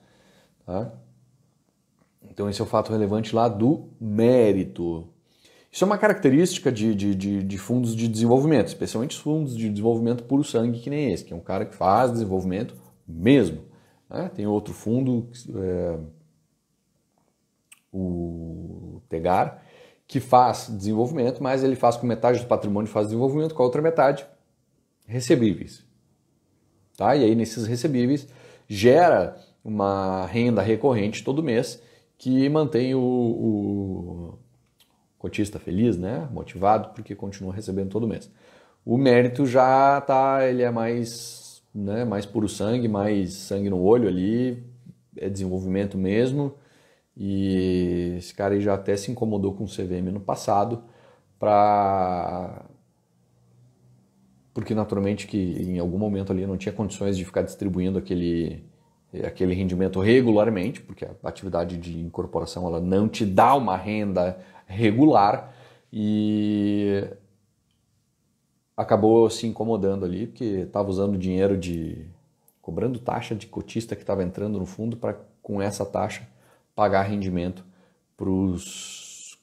Tá? 0.66 0.92
Então 2.28 2.48
esse 2.48 2.60
é 2.60 2.64
o 2.64 2.66
fato 2.66 2.90
relevante 2.90 3.34
lá 3.34 3.48
do 3.48 3.90
mérito. 4.00 5.08
Isso 5.70 5.84
é 5.84 5.86
uma 5.86 5.98
característica 5.98 6.70
de, 6.70 6.94
de, 6.94 7.14
de, 7.14 7.42
de 7.42 7.58
fundos 7.58 7.94
de 7.94 8.08
desenvolvimento, 8.08 8.68
especialmente 8.68 9.16
os 9.16 9.22
fundos 9.22 9.56
de 9.56 9.68
desenvolvimento 9.68 10.24
puro 10.24 10.44
sangue 10.44 10.80
que 10.80 10.90
nem 10.90 11.12
esse, 11.12 11.24
que 11.24 11.32
é 11.32 11.36
um 11.36 11.40
cara 11.40 11.64
que 11.64 11.74
faz 11.74 12.12
desenvolvimento 12.12 12.76
mesmo. 13.06 13.62
Né? 14.08 14.30
Tem 14.34 14.46
outro 14.46 14.72
fundo, 14.72 15.28
é, 15.56 15.98
o 17.92 19.00
Tegar, 19.08 19.63
que 20.06 20.20
faz 20.20 20.68
desenvolvimento, 20.70 21.42
mas 21.42 21.64
ele 21.64 21.76
faz 21.76 21.96
com 21.96 22.06
metade 22.06 22.40
do 22.40 22.46
patrimônio 22.46 22.90
faz 22.90 23.06
desenvolvimento, 23.08 23.54
com 23.54 23.62
a 23.62 23.66
outra 23.66 23.82
metade 23.82 24.26
recebíveis. 25.06 25.84
Tá? 26.96 27.16
E 27.16 27.24
aí 27.24 27.34
nesses 27.34 27.66
recebíveis 27.66 28.28
gera 28.68 29.36
uma 29.64 30.26
renda 30.26 30.62
recorrente 30.62 31.24
todo 31.24 31.42
mês 31.42 31.82
que 32.18 32.48
mantém 32.48 32.94
o, 32.94 33.00
o 33.00 34.38
cotista 35.18 35.58
feliz, 35.58 35.96
né? 35.96 36.28
motivado, 36.30 36.90
porque 36.90 37.14
continua 37.14 37.52
recebendo 37.52 37.90
todo 37.90 38.06
mês. 38.06 38.30
O 38.84 38.98
mérito 38.98 39.46
já 39.46 40.00
tá, 40.02 40.46
ele 40.46 40.62
é 40.62 40.70
mais, 40.70 41.62
né, 41.74 42.04
mais 42.04 42.26
puro 42.26 42.48
sangue, 42.48 42.86
mais 42.86 43.32
sangue 43.32 43.70
no 43.70 43.80
olho 43.80 44.06
ali, 44.06 44.62
é 45.16 45.30
desenvolvimento 45.30 45.96
mesmo 45.96 46.54
e 47.16 48.16
esse 48.18 48.34
cara 48.34 48.58
já 48.60 48.74
até 48.74 48.96
se 48.96 49.10
incomodou 49.10 49.54
com 49.54 49.64
o 49.64 49.68
CVM 49.68 50.10
no 50.12 50.20
passado 50.20 50.82
para 51.38 52.64
porque 54.52 54.74
naturalmente 54.74 55.26
que 55.26 55.36
em 55.36 55.78
algum 55.78 55.98
momento 55.98 56.32
ali 56.32 56.46
não 56.46 56.56
tinha 56.56 56.72
condições 56.72 57.16
de 57.16 57.24
ficar 57.24 57.42
distribuindo 57.42 57.98
aquele 57.98 58.64
aquele 59.24 59.54
rendimento 59.54 60.00
regularmente, 60.00 60.80
porque 60.80 61.04
a 61.04 61.14
atividade 61.22 61.76
de 61.76 62.00
incorporação 62.00 62.66
ela 62.66 62.80
não 62.80 63.08
te 63.08 63.24
dá 63.24 63.54
uma 63.54 63.76
renda 63.76 64.38
regular 64.66 65.54
e 65.92 67.04
acabou 68.76 69.30
se 69.30 69.46
incomodando 69.46 70.04
ali 70.04 70.26
porque 70.26 70.44
estava 70.44 70.88
usando 70.90 71.16
dinheiro 71.16 71.56
de 71.56 72.06
cobrando 72.60 72.98
taxa 72.98 73.36
de 73.36 73.46
cotista 73.46 73.94
que 73.94 74.02
estava 74.02 74.24
entrando 74.24 74.58
no 74.58 74.66
fundo 74.66 74.96
para 74.96 75.16
com 75.40 75.62
essa 75.62 75.86
taxa 75.86 76.26
pagar 76.74 77.02
rendimento 77.02 77.64
para 78.16 78.28
os, 78.28 79.38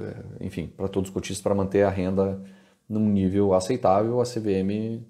é, 0.00 0.44
enfim, 0.46 0.66
para 0.68 0.88
todos 0.88 1.10
os 1.10 1.14
cotistas 1.14 1.42
para 1.42 1.54
manter 1.54 1.82
a 1.82 1.90
renda 1.90 2.42
num 2.88 3.08
nível 3.08 3.54
aceitável. 3.54 4.20
A 4.20 4.24
CVM 4.24 5.04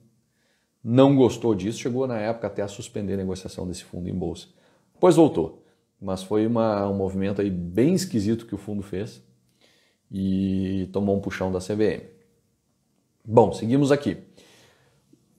não 0.83 1.17
gostou 1.17 1.55
disso, 1.55 1.81
chegou 1.81 2.07
na 2.07 2.19
época 2.19 2.47
até 2.47 2.63
a 2.63 2.69
suspender 2.69 3.15
a 3.15 3.19
negociação 3.19 3.67
desse 3.67 3.85
fundo 3.85 4.09
em 4.09 4.15
bolsa. 4.15 4.49
Depois 4.95 5.17
voltou, 5.17 5.65
mas 6.01 6.23
foi 6.23 6.47
uma, 6.47 6.89
um 6.89 6.95
movimento 6.95 7.41
aí 7.41 7.51
bem 7.51 7.95
esquisito 7.95 8.47
que 8.47 8.55
o 8.55 8.59
fundo 8.59 8.83
fez 8.83 9.23
e 10.11 10.89
tomou 10.93 11.17
um 11.17 11.21
puxão 11.21 11.53
da 11.53 11.59
CVM. 11.59 12.05
Bom, 13.25 13.53
seguimos 13.53 13.93
aqui. 13.93 14.19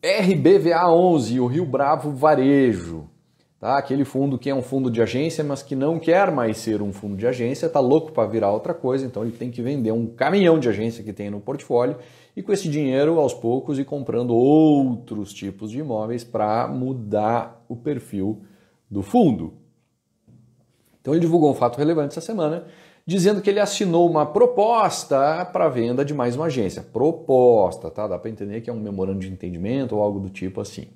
RBVA 0.03 0.89
11, 0.89 1.39
o 1.39 1.45
Rio 1.45 1.65
Bravo 1.65 2.11
Varejo. 2.11 3.10
Tá? 3.61 3.77
Aquele 3.77 4.03
fundo 4.03 4.39
que 4.39 4.49
é 4.49 4.55
um 4.55 4.63
fundo 4.63 4.89
de 4.89 5.03
agência, 5.03 5.43
mas 5.43 5.61
que 5.61 5.75
não 5.75 5.99
quer 5.99 6.31
mais 6.31 6.57
ser 6.57 6.81
um 6.81 6.91
fundo 6.91 7.15
de 7.15 7.27
agência, 7.27 7.67
está 7.67 7.79
louco 7.79 8.11
para 8.11 8.27
virar 8.27 8.51
outra 8.51 8.73
coisa, 8.73 9.05
então 9.05 9.21
ele 9.21 9.33
tem 9.33 9.51
que 9.51 9.61
vender 9.61 9.91
um 9.91 10.07
caminhão 10.07 10.59
de 10.59 10.67
agência 10.67 11.03
que 11.03 11.13
tem 11.13 11.29
no 11.29 11.39
portfólio 11.39 11.97
e 12.35 12.41
com 12.41 12.51
esse 12.51 12.67
dinheiro, 12.67 13.19
aos 13.19 13.35
poucos, 13.35 13.77
ir 13.77 13.85
comprando 13.85 14.33
outros 14.33 15.31
tipos 15.31 15.69
de 15.69 15.77
imóveis 15.77 16.23
para 16.23 16.67
mudar 16.67 17.63
o 17.69 17.75
perfil 17.75 18.41
do 18.89 19.03
fundo. 19.03 19.53
Então 20.99 21.13
ele 21.13 21.21
divulgou 21.21 21.51
um 21.51 21.55
fato 21.55 21.77
relevante 21.77 22.17
essa 22.17 22.25
semana, 22.25 22.65
dizendo 23.05 23.41
que 23.41 23.49
ele 23.51 23.59
assinou 23.59 24.09
uma 24.09 24.25
proposta 24.25 25.45
para 25.45 25.69
venda 25.69 26.03
de 26.03 26.15
mais 26.15 26.35
uma 26.35 26.45
agência. 26.45 26.81
Proposta, 26.81 27.91
tá? 27.91 28.07
Dá 28.07 28.17
para 28.17 28.31
entender 28.31 28.61
que 28.61 28.71
é 28.71 28.73
um 28.73 28.79
memorando 28.79 29.19
de 29.19 29.31
entendimento 29.31 29.95
ou 29.95 30.01
algo 30.01 30.19
do 30.19 30.31
tipo 30.31 30.59
assim, 30.61 30.87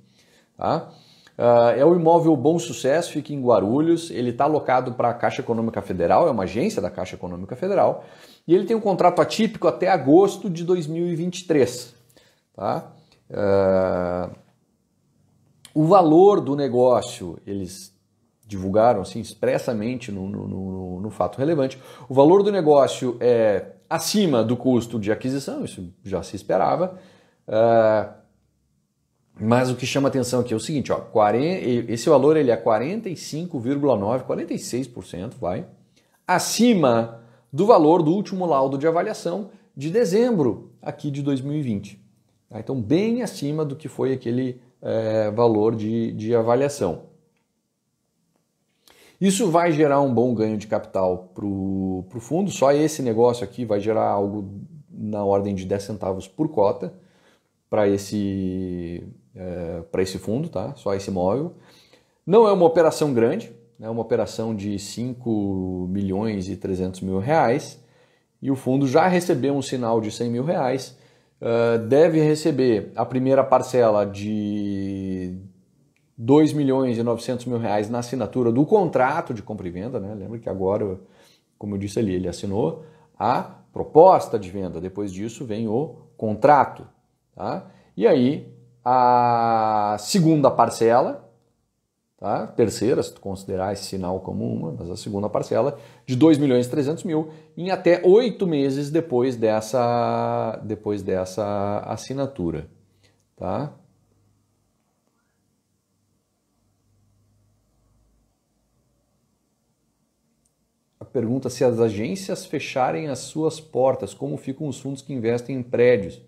tá? 0.57 0.91
Uh, 1.37 1.77
é 1.77 1.85
o 1.85 1.93
imóvel 1.93 2.35
Bom 2.35 2.57
Sucesso, 2.57 3.11
fica 3.11 3.33
em 3.33 3.41
Guarulhos. 3.41 4.09
Ele 4.09 4.29
está 4.29 4.45
alocado 4.45 4.93
para 4.93 5.09
a 5.09 5.13
Caixa 5.13 5.41
Econômica 5.41 5.81
Federal, 5.81 6.27
é 6.27 6.31
uma 6.31 6.43
agência 6.43 6.81
da 6.81 6.89
Caixa 6.89 7.15
Econômica 7.15 7.55
Federal. 7.55 8.05
E 8.47 8.53
ele 8.53 8.65
tem 8.65 8.75
um 8.75 8.81
contrato 8.81 9.21
atípico 9.21 9.67
até 9.67 9.89
agosto 9.89 10.49
de 10.49 10.63
2023. 10.63 11.93
Tá? 12.55 12.91
Uh, 13.29 14.35
o 15.73 15.83
valor 15.83 16.39
do 16.39 16.55
negócio, 16.55 17.37
eles 17.45 17.93
divulgaram 18.47 19.01
assim, 19.01 19.19
expressamente 19.19 20.11
no, 20.11 20.29
no, 20.29 20.47
no, 20.47 21.01
no 21.01 21.09
fato 21.09 21.37
relevante. 21.37 21.81
O 22.07 22.13
valor 22.13 22.43
do 22.43 22.51
negócio 22.51 23.17
é 23.19 23.71
acima 23.89 24.43
do 24.43 24.55
custo 24.55 24.99
de 24.99 25.11
aquisição, 25.11 25.65
isso 25.65 25.91
já 26.03 26.23
se 26.23 26.35
esperava. 26.35 26.97
Uh, 27.47 28.24
mas 29.39 29.69
o 29.69 29.75
que 29.75 29.85
chama 29.85 30.07
atenção 30.07 30.39
aqui 30.39 30.53
é 30.53 30.57
o 30.57 30.59
seguinte, 30.59 30.91
ó, 30.91 30.99
40, 30.99 31.91
esse 31.91 32.07
valor 32.09 32.37
ele 32.37 32.51
é 32.51 32.57
45,9, 32.57 34.25
46%, 34.25 35.33
vai, 35.39 35.65
acima 36.25 37.21
do 37.51 37.65
valor 37.65 38.01
do 38.01 38.11
último 38.11 38.45
laudo 38.45 38.77
de 38.77 38.87
avaliação 38.87 39.49
de 39.75 39.89
dezembro 39.89 40.71
aqui 40.81 41.11
de 41.11 41.21
2020. 41.21 42.01
Tá? 42.49 42.59
Então, 42.59 42.81
bem 42.81 43.21
acima 43.21 43.65
do 43.65 43.75
que 43.75 43.89
foi 43.89 44.13
aquele 44.13 44.61
é, 44.81 45.29
valor 45.31 45.75
de, 45.75 46.13
de 46.13 46.33
avaliação. 46.33 47.03
Isso 49.19 49.49
vai 49.49 49.71
gerar 49.71 50.01
um 50.01 50.13
bom 50.13 50.33
ganho 50.33 50.57
de 50.57 50.67
capital 50.67 51.31
para 51.33 51.45
o 51.45 52.05
fundo, 52.19 52.51
só 52.51 52.71
esse 52.71 53.01
negócio 53.01 53.43
aqui 53.43 53.65
vai 53.65 53.79
gerar 53.79 54.07
algo 54.07 54.61
na 54.89 55.23
ordem 55.23 55.55
de 55.55 55.65
10 55.65 55.83
centavos 55.83 56.27
por 56.27 56.49
cota 56.49 56.93
para 57.69 57.87
esse 57.87 59.03
é, 59.35 59.81
para 59.91 60.01
esse 60.01 60.17
fundo, 60.17 60.49
tá? 60.49 60.73
Só 60.75 60.93
esse 60.93 61.09
imóvel. 61.09 61.53
Não 62.25 62.47
é 62.47 62.51
uma 62.51 62.65
operação 62.65 63.13
grande, 63.13 63.51
é 63.79 63.89
uma 63.89 64.01
operação 64.01 64.55
de 64.55 64.79
5 64.79 65.87
milhões 65.89 66.47
e 66.47 66.55
300 66.55 67.01
mil 67.01 67.19
reais 67.19 67.79
e 68.41 68.51
o 68.51 68.55
fundo 68.55 68.87
já 68.87 69.07
recebeu 69.07 69.55
um 69.55 69.61
sinal 69.61 69.99
de 69.99 70.11
100 70.11 70.29
mil 70.29 70.43
reais. 70.43 70.97
Uh, 71.41 71.79
deve 71.87 72.21
receber 72.21 72.91
a 72.95 73.05
primeira 73.05 73.43
parcela 73.43 74.05
de 74.05 75.37
2 76.17 76.53
milhões 76.53 76.97
e 76.97 77.03
900 77.03 77.45
mil 77.45 77.57
reais 77.57 77.89
na 77.89 77.99
assinatura 77.99 78.51
do 78.51 78.65
contrato 78.65 79.33
de 79.33 79.41
compra 79.41 79.67
e 79.67 79.71
venda. 79.71 79.99
Né? 79.99 80.13
Lembra 80.13 80.39
que 80.39 80.49
agora, 80.49 80.99
como 81.57 81.75
eu 81.75 81.79
disse 81.79 81.99
ali, 81.99 82.13
ele 82.13 82.27
assinou 82.27 82.85
a 83.17 83.41
proposta 83.73 84.39
de 84.39 84.49
venda. 84.49 84.79
Depois 84.79 85.11
disso 85.11 85.43
vem 85.45 85.67
o 85.67 85.95
contrato. 86.15 86.87
Tá? 87.35 87.69
E 87.97 88.07
aí 88.07 88.54
a 88.85 89.97
segunda 89.99 90.51
parcela, 90.51 91.27
tá? 92.19 92.45
terceira, 92.45 93.01
se 93.01 93.11
tu 93.11 93.19
considerar 93.19 93.73
esse 93.73 93.85
sinal 93.85 94.19
como 94.19 94.45
uma, 94.45 94.71
mas 94.71 94.91
a 94.91 94.95
segunda 94.95 95.27
parcela, 95.27 95.79
de 96.05 96.15
2 96.15 96.37
milhões 96.37 96.67
e 96.67 96.69
300 96.69 97.03
mil, 97.03 97.31
em 97.57 97.71
até 97.71 98.01
oito 98.05 98.45
meses 98.45 98.91
depois 98.91 99.35
dessa, 99.35 100.61
depois 100.63 101.01
dessa 101.01 101.79
assinatura. 101.79 102.69
Tá? 103.35 103.73
A 110.99 111.05
pergunta 111.05 111.49
se 111.49 111.63
as 111.63 111.79
agências 111.79 112.45
fecharem 112.45 113.07
as 113.07 113.19
suas 113.19 113.59
portas, 113.59 114.13
como 114.13 114.37
ficam 114.37 114.67
os 114.67 114.79
fundos 114.79 115.01
que 115.01 115.11
investem 115.11 115.55
em 115.55 115.63
prédios? 115.63 116.21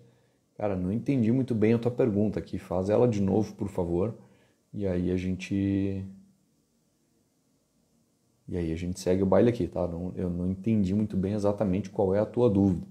Cara, 0.58 0.74
não 0.74 0.92
entendi 0.92 1.30
muito 1.30 1.54
bem 1.54 1.74
a 1.74 1.78
tua 1.78 1.90
pergunta 1.92 2.40
aqui. 2.40 2.58
Faz 2.58 2.90
ela 2.90 3.06
de 3.06 3.22
novo, 3.22 3.54
por 3.54 3.68
favor. 3.68 4.12
E 4.74 4.88
aí 4.88 5.12
a 5.12 5.16
gente. 5.16 6.04
E 8.48 8.56
aí 8.56 8.72
a 8.72 8.76
gente 8.76 8.98
segue 8.98 9.22
o 9.22 9.26
baile 9.26 9.50
aqui, 9.50 9.68
tá? 9.68 9.86
Não, 9.86 10.12
eu 10.16 10.28
não 10.28 10.50
entendi 10.50 10.92
muito 10.94 11.16
bem 11.16 11.34
exatamente 11.34 11.90
qual 11.90 12.12
é 12.12 12.18
a 12.18 12.26
tua 12.26 12.50
dúvida. 12.50 12.84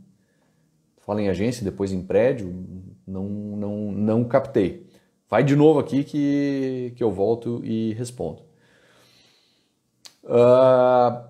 Fala 0.99 1.21
em 1.21 1.27
agência, 1.29 1.63
depois 1.63 1.91
em 1.91 2.01
prédio, 2.01 2.53
não, 3.05 3.25
não, 3.27 3.91
não 3.91 4.23
captei. 4.23 4.87
Vai 5.29 5.43
de 5.43 5.55
novo 5.55 5.79
aqui 5.79 6.03
que, 6.05 6.93
que 6.95 7.03
eu 7.03 7.11
volto 7.11 7.61
e 7.65 7.93
respondo. 7.93 8.43
Uh, 10.23 11.27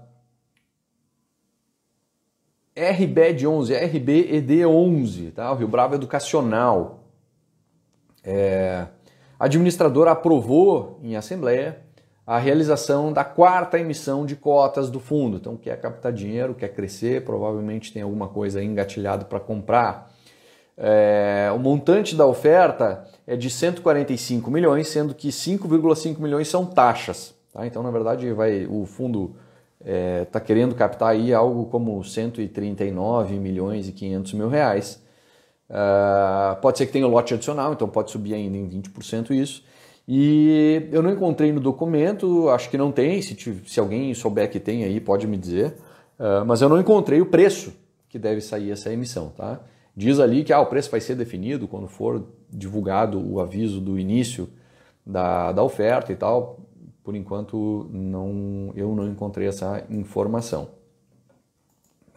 RBED11, 2.78 3.92
RBED11, 3.92 5.34
tá? 5.34 5.52
o 5.52 5.56
Rio 5.56 5.68
Bravo 5.68 5.96
Educacional. 5.96 7.00
É, 8.24 8.86
a 9.40 9.46
administradora 9.46 10.12
aprovou 10.12 11.00
em 11.02 11.16
assembleia 11.16 11.80
a 12.26 12.38
realização 12.38 13.12
da 13.12 13.24
quarta 13.24 13.80
emissão 13.80 14.26
de 14.26 14.36
cotas 14.36 14.92
do 14.92 15.00
fundo. 15.00 15.38
Então, 15.38 15.58
quer 15.58 15.80
captar 15.80 16.12
dinheiro, 16.12 16.54
quer 16.54 16.68
crescer, 16.68 17.24
provavelmente 17.24 17.92
tem 17.92 18.02
alguma 18.02 18.28
coisa 18.28 18.62
engatilhada 18.62 19.26
para 19.26 19.40
comprar. 19.40 20.12
É, 20.78 21.50
o 21.56 21.58
montante 21.58 22.16
da 22.16 22.28
oferta 22.28 23.08
é 23.26 23.36
de 23.36 23.50
145 23.50 24.52
milhões, 24.52 24.88
sendo 24.88 25.16
que 25.16 25.30
5,5 25.30 26.20
milhões 26.20 26.48
são 26.48 26.66
taxas. 26.66 27.34
Tá? 27.52 27.66
Então, 27.66 27.82
na 27.82 27.90
verdade, 27.90 28.32
vai 28.34 28.68
o 28.68 28.86
fundo 28.86 29.36
está 29.88 29.92
é, 29.94 30.26
tá 30.26 30.40
querendo 30.42 30.76
captar 30.76 31.10
aí 31.10 31.34
algo 31.34 31.66
como 31.68 32.04
139 32.04 33.40
milhões 33.40 33.88
e 33.88 33.94
500 33.94 34.34
mil 34.34 34.50
reais. 34.50 35.02
Uh, 35.70 36.60
pode 36.62 36.78
ser 36.78 36.86
que 36.86 36.92
tenha 36.92 37.08
lote 37.08 37.34
adicional, 37.34 37.74
então 37.74 37.88
pode 37.88 38.12
subir 38.12 38.34
ainda 38.34 38.58
em 38.58 38.68
20% 38.70 39.32
isso. 39.32 39.64
E 40.06 40.88
eu 40.92 41.02
não 41.02 41.12
encontrei 41.12 41.52
no 41.52 41.60
documento, 41.60 42.50
acho 42.50 42.70
que 42.70 42.78
não 42.78 42.92
tem, 42.92 43.22
se, 43.22 43.36
se 43.66 43.80
alguém 43.80 44.14
souber 44.14 44.50
que 44.50 44.60
tem 44.60 44.84
aí 44.84 45.00
pode 45.00 45.26
me 45.26 45.38
dizer, 45.38 45.76
uh, 46.20 46.46
mas 46.46 46.62
eu 46.62 46.68
não 46.68 46.80
encontrei 46.80 47.22
o 47.22 47.26
preço 47.26 47.74
que 48.10 48.20
deve 48.20 48.42
sair 48.42 48.72
essa 48.72 48.92
emissão. 48.92 49.30
Tá? 49.30 49.60
Diz 49.96 50.20
ali 50.20 50.44
que 50.44 50.52
ah, 50.52 50.60
o 50.60 50.66
preço 50.66 50.92
vai 50.92 51.00
ser 51.00 51.16
definido 51.16 51.68
quando 51.68 51.88
for 51.88 52.26
divulgado 52.50 53.20
o 53.20 53.40
aviso 53.40 53.80
do 53.80 53.98
início 53.98 54.50
da, 55.06 55.54
da 55.54 55.64
oferta 55.64 56.12
e 56.12 56.16
tal 56.16 56.67
por 57.08 57.16
enquanto 57.16 57.88
não, 57.90 58.74
eu 58.76 58.94
não 58.94 59.08
encontrei 59.08 59.48
essa 59.48 59.88
informação. 59.90 60.72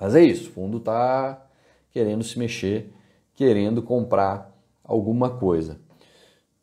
Mas 0.00 0.16
é 0.16 0.24
isso, 0.24 0.50
o 0.50 0.52
fundo 0.52 0.78
está 0.78 1.46
querendo 1.92 2.24
se 2.24 2.36
mexer, 2.36 2.92
querendo 3.32 3.84
comprar 3.84 4.52
alguma 4.82 5.30
coisa. 5.30 5.80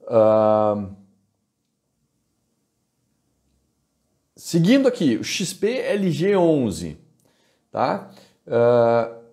Uh, 0.01 0.93
seguindo 4.35 4.89
aqui, 4.89 5.15
o 5.15 5.21
XPLG11, 5.21 6.97
tá? 7.71 8.11
Uh, 8.45 9.23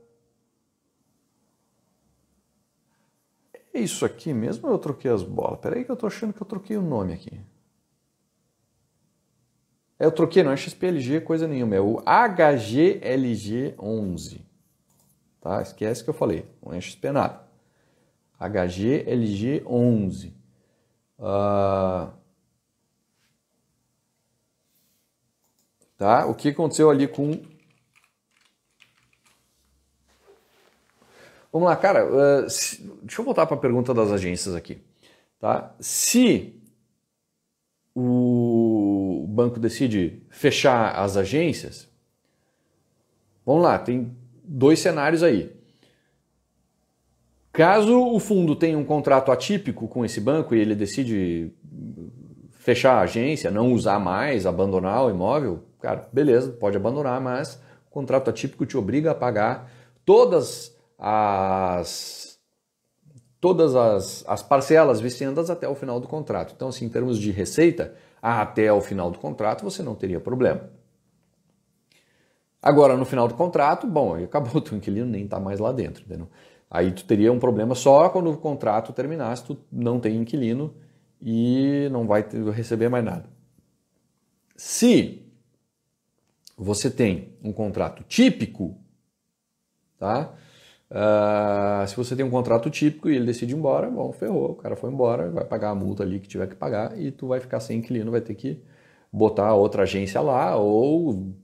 é 3.75 3.81
isso 3.81 4.05
aqui 4.05 4.33
mesmo 4.33 4.69
ou 4.69 4.75
eu 4.75 4.79
troquei 4.79 5.11
as 5.11 5.25
bolas? 5.25 5.59
Peraí 5.59 5.85
que 5.85 5.91
eu 5.91 5.97
tô 5.97 6.07
achando 6.07 6.33
que 6.33 6.41
eu 6.41 6.47
troquei 6.47 6.77
o 6.77 6.83
nome 6.83 7.13
aqui. 7.13 7.41
Eu 10.05 10.13
troquei, 10.13 10.43
não 10.43 10.53
é 10.53 10.57
XPLG 10.57 11.23
coisa 11.23 11.49
nenhuma, 11.49 11.77
é 11.77 11.81
o 11.81 11.97
HGLG11. 12.03 14.43
Tá? 15.41 15.63
Esquece 15.63 16.05
que 16.05 16.11
eu 16.11 16.15
falei, 16.15 16.45
não 16.63 16.75
é 16.75 16.81
XP 16.81 17.11
nada. 17.11 17.43
HGLG11. 18.39 20.35
Uh... 21.19 22.13
Tá? 25.97 26.27
O 26.27 26.35
que 26.35 26.51
aconteceu 26.51 26.91
ali 26.91 27.09
com. 27.09 27.41
Vamos 31.51 31.69
lá, 31.69 31.77
cara. 31.77 32.05
Uh, 32.05 32.51
se... 32.51 32.83
Deixa 33.03 33.23
eu 33.23 33.25
voltar 33.25 33.47
para 33.47 33.57
a 33.57 33.61
pergunta 33.61 33.95
das 33.95 34.11
agências 34.11 34.55
aqui. 34.55 34.83
Tá? 35.39 35.75
Se 35.81 36.61
o 37.95 39.27
banco 39.29 39.61
decide 39.61 40.23
fechar 40.31 40.97
as 40.97 41.17
agências, 41.17 41.89
vamos 43.47 43.63
lá, 43.63 43.79
tem 43.79 44.17
dois 44.43 44.81
cenários 44.81 45.23
aí. 45.23 45.55
Caso 47.53 47.97
o 47.97 48.19
fundo 48.19 48.57
tenha 48.57 48.77
um 48.77 48.85
contrato 48.85 49.31
atípico 49.31 49.87
com 49.87 50.05
esse 50.05 50.21
banco 50.21 50.55
e 50.57 50.59
ele 50.59 50.75
decide 50.75 51.53
fechar 52.51 52.95
a 52.95 53.03
agência, 53.03 53.51
não 53.51 53.73
usar 53.73 54.01
mais, 54.01 54.45
abandonar 54.45 55.05
o 55.05 55.11
imóvel, 55.11 55.63
cara, 55.81 56.09
beleza, 56.13 56.51
pode 56.51 56.77
abandonar, 56.77 57.21
mas 57.21 57.61
o 57.87 57.91
contrato 57.91 58.29
atípico 58.29 58.67
te 58.67 58.77
obriga 58.77 59.13
a 59.13 59.15
pagar 59.15 59.71
todas 60.05 60.77
as 60.99 62.34
todas 63.45 63.77
as, 63.77 64.25
as 64.27 64.43
parcelas 64.43 65.03
viciandas 65.03 65.51
até 65.51 65.69
o 65.69 65.75
final 65.75 66.01
do 66.01 66.09
contrato. 66.09 66.55
Então, 66.57 66.69
assim, 66.69 66.87
em 66.87 66.89
termos 66.89 67.19
de 67.19 67.31
receita, 67.31 67.95
até 68.23 68.73
o 68.73 68.81
final 68.81 69.11
do 69.11 69.19
contrato 69.19 69.63
você 69.63 69.83
não 69.83 69.95
teria 69.95 70.19
problema. 70.19 70.71
Agora, 72.63 72.97
no 72.97 73.05
final 73.05 73.29
do 73.29 73.35
contrato, 73.35 73.87
bom, 73.87 74.15
acabou, 74.15 74.63
o 74.73 74.75
inquilino 74.75 75.05
nem 75.05 75.25
está 75.25 75.39
mais 75.39 75.61
lá 75.61 75.73
dentro, 75.73 76.05
entendeu? 76.07 76.27
Aí 76.71 76.91
tu 76.91 77.05
teria 77.05 77.31
um 77.31 77.39
problema 77.39 77.75
só 77.75 78.09
quando 78.09 78.31
o 78.31 78.39
contrato 78.39 78.95
terminasse, 78.95 79.45
tu 79.45 79.59
não 79.71 80.01
tem 80.01 80.17
inquilino 80.17 80.75
e 81.21 81.87
não 81.93 82.07
vai 82.07 82.25
receber 82.51 82.89
mais 82.89 83.05
nada. 83.05 83.29
Se 84.57 85.23
você 86.57 86.91
tem 86.91 87.37
um 87.45 87.53
contrato 87.53 88.03
típico, 88.05 88.75
tá? 89.99 90.33
Uh, 90.95 91.85
se 91.89 91.97
você 91.97 92.15
tem 92.15 92.25
um 92.25 92.31
contrato 92.31 92.71
típico 92.71 93.11
e 93.11 93.17
ele 93.17 93.27
decide 93.27 93.53
ir 93.53 93.57
embora, 93.57 93.91
bom, 93.91 94.13
ferrou, 94.13 94.53
o 94.53 94.55
cara 94.55 94.77
foi 94.77 94.93
embora, 94.93 95.29
vai 95.29 95.45
pagar 95.45 95.71
a 95.71 95.75
multa 95.75 96.05
ali 96.05 96.21
que 96.21 96.29
tiver 96.29 96.47
que 96.47 96.55
pagar 96.55 96.97
e 96.97 97.11
tu 97.11 97.27
vai 97.27 97.41
ficar 97.41 97.59
sem 97.59 97.79
inquilino, 97.79 98.13
vai 98.13 98.21
ter 98.21 98.37
que 98.37 98.63
botar 99.13 99.55
outra 99.55 99.83
agência 99.83 100.21
lá 100.21 100.57
ou 100.57 101.35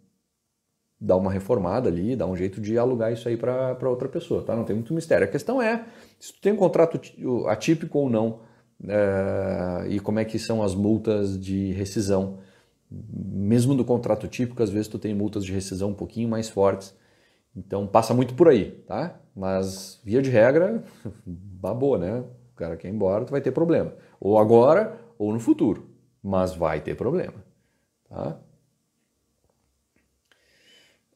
dar 1.01 1.17
uma 1.17 1.33
reformada 1.33 1.89
ali, 1.89 2.15
dar 2.15 2.27
um 2.27 2.37
jeito 2.37 2.61
de 2.61 2.79
alugar 2.79 3.13
isso 3.13 3.29
aí 3.29 3.37
para 3.37 3.91
outra 3.91 4.09
pessoa, 4.09 4.41
tá? 4.43 4.55
Não 4.55 4.63
tem 4.65 4.77
muito 4.77 4.95
mistério. 4.95 5.27
A 5.27 5.31
questão 5.31 5.61
é 5.61 5.85
se 6.21 6.33
tu 6.33 6.41
tem 6.41 6.53
um 6.53 6.57
contrato 6.57 7.01
atípico 7.49 7.99
ou 7.99 8.09
não 8.09 8.43
uh, 8.85 9.85
e 9.89 9.99
como 9.99 10.21
é 10.21 10.25
que 10.25 10.39
são 10.39 10.63
as 10.63 10.77
multas 10.77 11.37
de 11.41 11.73
rescisão. 11.73 12.39
Mesmo 12.89 13.75
no 13.75 13.85
contrato 13.85 14.29
típico, 14.29 14.63
às 14.63 14.71
vezes 14.71 14.87
tu 14.87 14.99
tem 14.99 15.13
multas 15.13 15.45
de 15.45 15.53
rescisão 15.53 15.91
um 15.91 15.95
pouquinho 15.95 16.29
mais 16.29 16.49
fortes 16.49 16.95
então 17.55 17.87
passa 17.87 18.15
muito 18.15 18.35
por 18.35 18.49
aí, 18.49 18.73
tá? 18.87 19.21
Mas 19.35 20.01
via 20.05 20.23
de 20.23 20.31
regra, 20.31 20.83
babou, 21.27 21.99
né? 21.99 22.21
O 22.21 22.57
cara 22.57 22.77
quer 22.77 22.89
ir 22.89 22.93
embora, 22.93 23.25
tu 23.25 23.31
vai 23.31 23.41
ter 23.41 23.53
problema. 23.53 23.95
Ou 24.21 24.39
agora, 24.39 24.99
ou 25.19 25.33
no 25.33 25.41
futuro. 25.41 25.89
Mas 26.23 26.55
vai 26.55 26.81
ter 26.81 26.95
problema, 26.95 27.45
tá? 28.09 28.39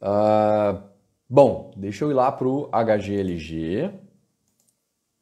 Ah, 0.01 0.83
bom, 1.29 1.73
deixa 1.77 2.05
eu 2.05 2.11
ir 2.11 2.15
lá 2.15 2.31
para 2.31 2.49
o 2.49 2.69
HGLG. 2.73 3.91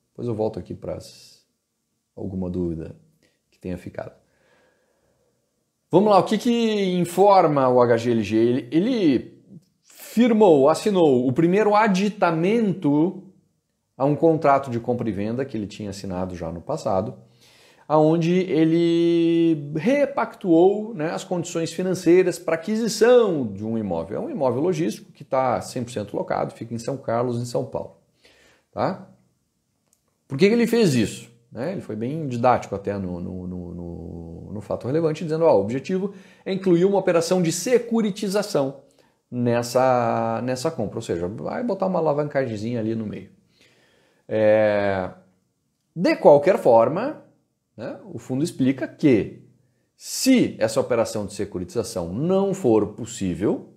Depois 0.09 0.29
eu 0.29 0.35
volto 0.35 0.59
aqui 0.59 0.75
para 0.75 0.99
alguma 2.17 2.51
dúvida 2.51 2.97
que 3.51 3.59
tenha 3.59 3.79
ficado. 3.79 4.13
Vamos 5.91 6.11
lá, 6.11 6.19
o 6.19 6.25
que, 6.25 6.39
que 6.39 6.97
informa 6.97 7.69
o 7.69 7.81
HGLG? 7.85 8.37
Ele, 8.37 8.69
ele 8.73 9.32
firmou, 10.13 10.69
assinou 10.69 11.27
o 11.27 11.33
primeiro 11.33 11.75
aditamento 11.75 13.23
a 13.97 14.05
um 14.05 14.15
contrato 14.15 14.71
de 14.71 14.79
compra 14.79 15.09
e 15.09 15.13
venda 15.13 15.43
que 15.43 15.57
ele 15.57 15.67
tinha 15.67 15.89
assinado 15.89 16.37
já 16.37 16.53
no 16.53 16.61
passado, 16.61 17.15
aonde 17.89 18.31
ele 18.31 19.73
repactuou 19.75 20.93
né, 20.93 21.11
as 21.13 21.25
condições 21.25 21.73
financeiras 21.73 22.39
para 22.39 22.57
aquisição 22.57 23.47
de 23.47 23.65
um 23.65 23.79
imóvel. 23.79 24.19
É 24.19 24.21
um 24.21 24.29
imóvel 24.29 24.61
logístico 24.61 25.11
que 25.13 25.23
está 25.23 25.59
100% 25.61 26.13
locado, 26.13 26.53
fica 26.53 26.75
em 26.75 26.79
São 26.79 26.99
Carlos, 26.99 27.41
em 27.41 27.47
São 27.47 27.65
Paulo. 27.65 27.97
Tá? 28.71 29.09
Por 30.29 30.37
que, 30.37 30.47
que 30.47 30.55
ele 30.55 30.67
fez 30.67 30.95
isso? 30.95 31.31
Né? 31.51 31.73
Ele 31.73 31.81
foi 31.81 31.97
bem 31.97 32.29
didático 32.29 32.75
até 32.75 32.99
no, 32.99 33.19
no, 33.19 33.47
no, 33.47 34.53
no 34.53 34.61
fato 34.61 34.87
relevante, 34.87 35.25
dizendo 35.25 35.47
que 35.47 35.51
o 35.51 35.61
objetivo 35.61 36.13
é 36.45 36.53
incluir 36.53 36.85
uma 36.85 36.99
operação 36.99 37.41
de 37.41 37.51
securitização 37.51 38.82
nessa, 39.33 40.43
nessa 40.45 40.71
compra. 40.71 40.99
Ou 40.99 41.03
seja, 41.03 41.27
vai 41.27 41.65
botar 41.65 41.87
uma 41.87 41.99
alavancagemzinha 41.99 42.79
ali 42.79 42.95
no 42.95 43.07
meio. 43.07 43.31
É, 44.29 45.11
de 45.97 46.17
qualquer 46.17 46.59
forma, 46.59 47.25
né, 47.75 47.99
o 48.05 48.19
fundo 48.19 48.45
explica 48.45 48.87
que 48.87 49.43
se 49.97 50.57
essa 50.59 50.81
operação 50.81 51.25
de 51.25 51.33
securitização 51.33 52.13
não 52.13 52.53
for 52.53 52.89
possível, 52.89 53.73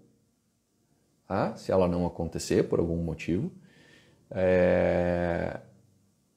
tá, 1.28 1.56
se 1.56 1.72
ela 1.72 1.88
não 1.88 2.06
acontecer 2.06 2.64
por 2.64 2.80
algum 2.80 2.98
motivo, 2.98 3.52
é, 4.32 5.60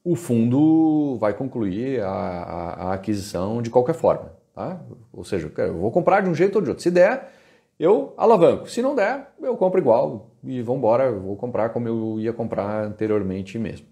o 0.04 0.14
fundo 0.14 1.16
vai 1.18 1.34
concluir 1.34 2.00
a, 2.02 2.08
a, 2.08 2.72
a, 2.72 2.94
aquisição 2.94 3.60
de 3.60 3.70
qualquer 3.70 3.94
forma. 3.94 4.32
Tá? 4.54 4.80
Ou 5.12 5.24
seja, 5.24 5.50
eu 5.56 5.78
vou 5.78 5.90
comprar 5.90 6.20
de 6.20 6.30
um 6.30 6.34
jeito 6.34 6.56
ou 6.56 6.62
de 6.62 6.68
outro. 6.68 6.82
Se 6.82 6.90
der, 6.90 7.32
eu 7.78 8.14
alavanco. 8.16 8.68
Se 8.68 8.82
não 8.82 8.94
der, 8.94 9.32
eu 9.40 9.56
compro 9.56 9.80
igual 9.80 10.30
e 10.42 10.60
vamos 10.62 10.78
embora, 10.78 11.12
vou 11.12 11.36
comprar 11.36 11.70
como 11.70 11.88
eu 11.88 12.20
ia 12.20 12.32
comprar 12.32 12.84
anteriormente 12.84 13.58
mesmo. 13.58 13.86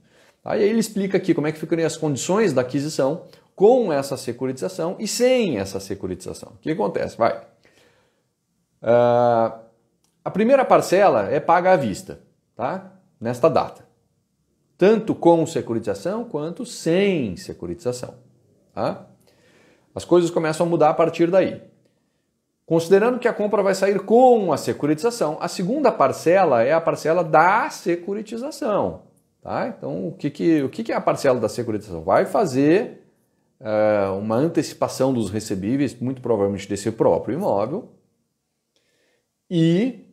Aí 0.45 0.63
ele 0.63 0.79
explica 0.79 1.17
aqui 1.17 1.35
como 1.35 1.47
é 1.47 1.53
que 1.53 1.59
ficam 1.59 1.85
as 1.85 1.97
condições 1.97 2.53
da 2.53 2.63
aquisição 2.63 3.23
com 3.55 3.93
essa 3.93 4.17
securitização 4.17 4.97
e 4.99 5.09
sem 5.09 5.59
essa 5.59 5.81
securitização. 5.81 6.53
O 6.55 6.59
que 6.59 6.71
acontece? 6.71 7.17
Vai. 7.17 7.37
Uh, 8.83 9.59
a 10.25 10.31
primeira 10.31 10.65
parcela 10.65 11.31
é 11.31 11.41
paga 11.41 11.73
à 11.73 11.77
vista, 11.77 12.21
tá? 12.55 12.93
Nesta 13.21 13.49
data. 13.49 13.87
Tanto 14.77 15.15
com 15.15 15.47
securitização 15.47 16.25
quanto 16.25 16.67
sem 16.67 17.37
securitização. 17.37 18.15
Tá? 18.75 19.07
As 19.95 20.05
coisas 20.05 20.31
começam 20.31 20.67
a 20.67 20.69
mudar 20.69 20.91
a 20.91 20.95
partir 20.95 21.31
daí. 21.31 21.63
Considerando 22.67 23.21
que 23.21 23.29
a 23.29 23.33
compra 23.33 23.63
vai 23.63 23.77
sair 23.77 24.01
com 24.01 24.53
a 24.53 24.57
securitização, 24.57 25.39
a 25.41 25.47
segunda 25.47 25.93
parcela 25.93 26.65
é 26.65 26.73
a 26.73 26.81
parcela 26.81 27.23
da 27.23 27.71
securitização. 27.71 29.03
Tá? 29.41 29.69
Então, 29.69 30.09
o, 30.09 30.13
que, 30.13 30.29
que, 30.29 30.63
o 30.65 30.69
que, 30.69 30.83
que 30.83 30.93
é 30.93 30.97
a 30.97 31.01
parcela 31.01 31.39
da 31.39 31.49
securitização? 31.49 32.03
Vai 32.03 32.27
fazer 32.27 33.07
uh, 33.61 34.19
uma 34.19 34.35
antecipação 34.35 35.15
dos 35.15 35.31
recebíveis, 35.31 35.95
muito 35.95 36.21
provavelmente 36.21 36.69
desse 36.69 36.91
próprio 36.91 37.37
imóvel, 37.37 37.89
e 39.49 40.05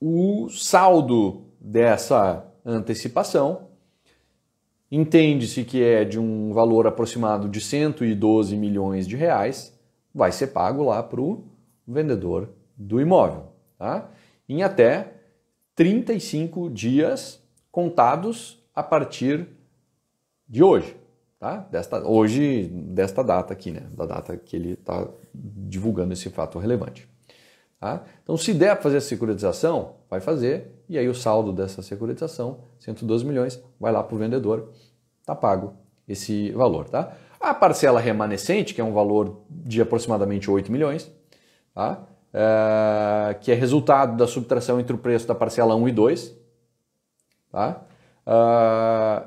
o 0.00 0.48
saldo 0.48 1.42
dessa 1.60 2.46
antecipação 2.64 3.66
entende-se 4.88 5.64
que 5.64 5.82
é 5.82 6.04
de 6.04 6.20
um 6.20 6.52
valor 6.52 6.86
aproximado 6.86 7.48
de 7.48 7.60
112 7.60 8.56
milhões 8.56 9.08
de 9.08 9.16
reais 9.16 9.76
vai 10.14 10.32
ser 10.32 10.48
pago 10.48 10.84
lá 10.84 11.02
para 11.02 11.20
o 11.20 11.44
vendedor 11.86 12.50
do 12.76 13.00
imóvel, 13.00 13.52
tá? 13.78 14.08
em 14.48 14.62
até 14.62 15.14
35 15.74 16.70
dias 16.70 17.40
contados 17.70 18.62
a 18.74 18.82
partir 18.82 19.48
de 20.48 20.62
hoje. 20.62 20.96
Tá? 21.38 21.56
Desta, 21.70 22.06
hoje, 22.06 22.68
desta 22.72 23.24
data 23.24 23.52
aqui, 23.52 23.72
né? 23.72 23.88
da 23.96 24.06
data 24.06 24.36
que 24.36 24.54
ele 24.54 24.74
está 24.74 25.08
divulgando 25.34 26.12
esse 26.12 26.30
fato 26.30 26.58
relevante. 26.58 27.08
Tá? 27.80 28.04
Então, 28.22 28.36
se 28.36 28.54
der 28.54 28.74
para 28.74 28.82
fazer 28.84 28.98
a 28.98 29.00
securitização, 29.00 29.94
vai 30.08 30.20
fazer, 30.20 30.70
e 30.88 30.96
aí 30.96 31.08
o 31.08 31.14
saldo 31.14 31.52
dessa 31.52 31.82
securitização, 31.82 32.60
112 32.78 33.24
milhões, 33.24 33.60
vai 33.80 33.90
lá 33.90 34.04
para 34.04 34.14
o 34.14 34.18
vendedor, 34.18 34.70
está 35.20 35.34
pago 35.34 35.74
esse 36.06 36.52
valor. 36.52 36.88
Tá? 36.88 37.16
A 37.42 37.52
parcela 37.52 37.98
remanescente, 37.98 38.72
que 38.72 38.80
é 38.80 38.84
um 38.84 38.92
valor 38.92 39.42
de 39.50 39.82
aproximadamente 39.82 40.48
8 40.48 40.70
milhões, 40.70 41.10
tá? 41.74 42.04
É, 42.32 43.34
que 43.34 43.50
é 43.50 43.54
resultado 43.54 44.16
da 44.16 44.28
subtração 44.28 44.78
entre 44.78 44.94
o 44.94 44.98
preço 44.98 45.26
da 45.26 45.34
parcela 45.34 45.74
1 45.74 45.88
e 45.88 45.92
2, 45.92 46.36
tá? 47.50 47.82
É, 48.24 49.22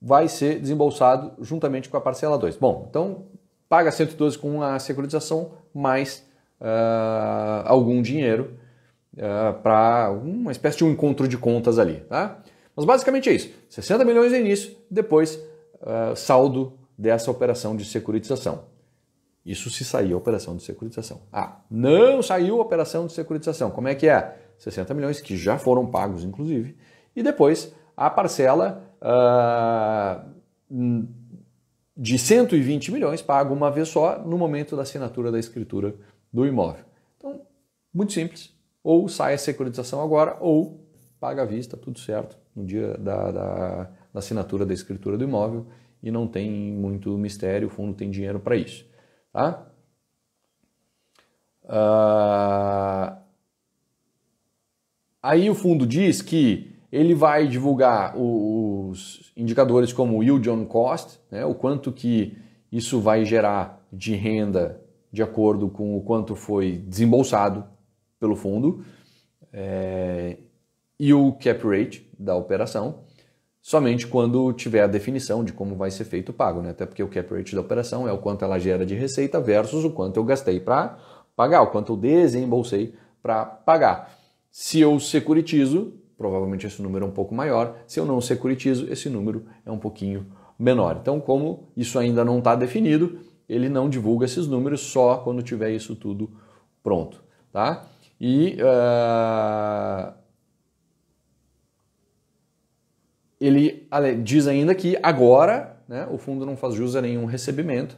vai 0.00 0.28
ser 0.28 0.60
desembolsado 0.60 1.32
juntamente 1.42 1.88
com 1.88 1.96
a 1.96 2.00
parcela 2.02 2.36
2. 2.36 2.56
Bom, 2.56 2.86
então 2.90 3.24
paga 3.66 3.90
112 3.90 4.38
com 4.38 4.62
a 4.62 4.78
securitização 4.78 5.52
mais 5.72 6.22
é, 6.60 7.62
algum 7.64 8.02
dinheiro 8.02 8.58
é, 9.16 9.52
para 9.52 10.10
uma 10.10 10.52
espécie 10.52 10.76
de 10.76 10.84
um 10.84 10.90
encontro 10.90 11.26
de 11.26 11.38
contas 11.38 11.78
ali. 11.78 12.00
Tá? 12.08 12.42
Mas 12.76 12.84
basicamente 12.84 13.30
é 13.30 13.32
isso: 13.32 13.50
60 13.70 14.04
milhões 14.04 14.32
no 14.32 14.38
início, 14.38 14.76
depois 14.90 15.42
é, 15.80 16.14
saldo 16.14 16.78
dessa 16.98 17.30
operação 17.30 17.76
de 17.76 17.84
securitização. 17.84 18.64
Isso 19.44 19.70
se 19.70 19.84
sair 19.84 20.12
a 20.12 20.16
operação 20.16 20.56
de 20.56 20.64
securitização. 20.64 21.20
Ah, 21.32 21.60
não 21.70 22.20
saiu 22.20 22.58
a 22.58 22.62
operação 22.62 23.06
de 23.06 23.12
securitização. 23.12 23.70
Como 23.70 23.86
é 23.86 23.94
que 23.94 24.08
é? 24.08 24.36
60 24.58 24.92
milhões 24.94 25.20
que 25.20 25.36
já 25.36 25.58
foram 25.58 25.86
pagos, 25.86 26.24
inclusive, 26.24 26.76
e 27.14 27.22
depois 27.22 27.72
a 27.96 28.10
parcela 28.10 28.82
uh, 29.00 30.28
de 31.96 32.18
120 32.18 32.90
milhões 32.90 33.22
paga 33.22 33.52
uma 33.52 33.70
vez 33.70 33.88
só 33.88 34.18
no 34.18 34.36
momento 34.36 34.74
da 34.74 34.82
assinatura 34.82 35.30
da 35.30 35.38
escritura 35.38 35.94
do 36.32 36.44
imóvel. 36.44 36.84
Então, 37.16 37.42
muito 37.94 38.12
simples. 38.12 38.52
Ou 38.82 39.08
sai 39.08 39.34
a 39.34 39.38
securitização 39.38 40.02
agora, 40.02 40.36
ou 40.40 40.84
paga 41.20 41.42
à 41.42 41.44
vista, 41.44 41.76
tudo 41.76 41.98
certo, 41.98 42.36
no 42.54 42.64
dia 42.64 42.96
da, 42.98 43.30
da, 43.30 43.90
da 44.12 44.18
assinatura 44.18 44.66
da 44.66 44.74
escritura 44.74 45.16
do 45.16 45.24
imóvel 45.24 45.66
e 46.06 46.10
não 46.12 46.28
tem 46.28 46.48
muito 46.72 47.18
mistério, 47.18 47.66
o 47.66 47.70
fundo 47.70 47.92
tem 47.92 48.08
dinheiro 48.08 48.38
para 48.38 48.54
isso. 48.54 48.86
Tá? 49.32 49.66
Uh... 51.64 53.16
Aí 55.20 55.50
o 55.50 55.54
fundo 55.56 55.84
diz 55.84 56.22
que 56.22 56.76
ele 56.92 57.12
vai 57.12 57.48
divulgar 57.48 58.16
os 58.16 59.32
indicadores 59.36 59.92
como 59.92 60.22
yield 60.22 60.48
on 60.48 60.64
cost, 60.64 61.18
né, 61.28 61.44
o 61.44 61.56
quanto 61.56 61.90
que 61.90 62.38
isso 62.70 63.00
vai 63.00 63.24
gerar 63.24 63.84
de 63.92 64.14
renda 64.14 64.80
de 65.10 65.24
acordo 65.24 65.68
com 65.68 65.96
o 65.96 66.02
quanto 66.02 66.36
foi 66.36 66.78
desembolsado 66.86 67.64
pelo 68.20 68.36
fundo, 68.36 68.84
é, 69.52 70.36
e 71.00 71.12
o 71.12 71.32
cap 71.32 71.66
rate 71.66 72.08
da 72.16 72.36
operação, 72.36 73.05
somente 73.66 74.06
quando 74.06 74.52
tiver 74.52 74.82
a 74.82 74.86
definição 74.86 75.42
de 75.42 75.52
como 75.52 75.74
vai 75.74 75.90
ser 75.90 76.04
feito 76.04 76.28
o 76.28 76.32
pago, 76.32 76.62
né? 76.62 76.70
até 76.70 76.86
porque 76.86 77.02
o 77.02 77.08
cap 77.08 77.34
rate 77.34 77.52
da 77.52 77.60
operação 77.60 78.06
é 78.06 78.12
o 78.12 78.18
quanto 78.18 78.44
ela 78.44 78.60
gera 78.60 78.86
de 78.86 78.94
receita 78.94 79.40
versus 79.40 79.84
o 79.84 79.90
quanto 79.90 80.18
eu 80.18 80.24
gastei 80.24 80.60
para 80.60 80.96
pagar, 81.34 81.62
o 81.62 81.66
quanto 81.66 81.94
eu 81.94 81.96
desembolsei 81.96 82.94
para 83.20 83.44
pagar. 83.44 84.14
Se 84.52 84.78
eu 84.78 85.00
securitizo, 85.00 85.94
provavelmente 86.16 86.64
esse 86.64 86.80
número 86.80 87.06
é 87.06 87.08
um 87.08 87.10
pouco 87.10 87.34
maior. 87.34 87.74
Se 87.88 87.98
eu 87.98 88.06
não 88.06 88.20
securitizo, 88.20 88.86
esse 88.88 89.10
número 89.10 89.44
é 89.66 89.72
um 89.72 89.78
pouquinho 89.78 90.26
menor. 90.56 90.98
Então, 91.02 91.18
como 91.18 91.64
isso 91.76 91.98
ainda 91.98 92.24
não 92.24 92.38
está 92.38 92.54
definido, 92.54 93.18
ele 93.48 93.68
não 93.68 93.90
divulga 93.90 94.26
esses 94.26 94.46
números 94.46 94.80
só 94.80 95.16
quando 95.16 95.42
tiver 95.42 95.72
isso 95.72 95.96
tudo 95.96 96.30
pronto. 96.84 97.20
Tá? 97.52 97.84
E 98.20 98.58
uh, 98.60 100.12
ele 103.40 103.86
diz 104.22 104.46
ainda 104.46 104.74
que 104.74 104.98
agora 105.02 105.76
né, 105.88 106.06
o 106.10 106.18
fundo 106.18 106.44
não 106.46 106.56
faz 106.56 106.74
jus 106.74 106.96
a 106.96 107.02
nenhum 107.02 107.26
recebimento 107.26 107.96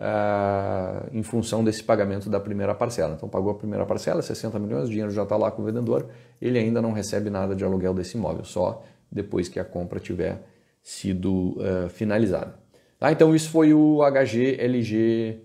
uh, 0.00 1.08
em 1.12 1.22
função 1.22 1.62
desse 1.62 1.84
pagamento 1.84 2.30
da 2.30 2.40
primeira 2.40 2.74
parcela. 2.74 3.14
Então 3.14 3.28
pagou 3.28 3.52
a 3.52 3.54
primeira 3.54 3.84
parcela, 3.84 4.22
60 4.22 4.58
milhões, 4.58 4.88
o 4.88 4.90
dinheiro 4.90 5.10
já 5.10 5.22
está 5.22 5.36
lá 5.36 5.50
com 5.50 5.62
o 5.62 5.64
vendedor, 5.64 6.08
ele 6.40 6.58
ainda 6.58 6.80
não 6.80 6.92
recebe 6.92 7.30
nada 7.30 7.54
de 7.54 7.64
aluguel 7.64 7.94
desse 7.94 8.16
imóvel, 8.16 8.44
só 8.44 8.82
depois 9.12 9.48
que 9.48 9.60
a 9.60 9.64
compra 9.64 10.00
tiver 10.00 10.40
sido 10.82 11.56
uh, 11.58 11.88
finalizada. 11.90 12.54
Tá? 12.98 13.12
Então 13.12 13.34
isso 13.34 13.50
foi 13.50 13.74
o 13.74 14.00
HGLG 14.02 15.40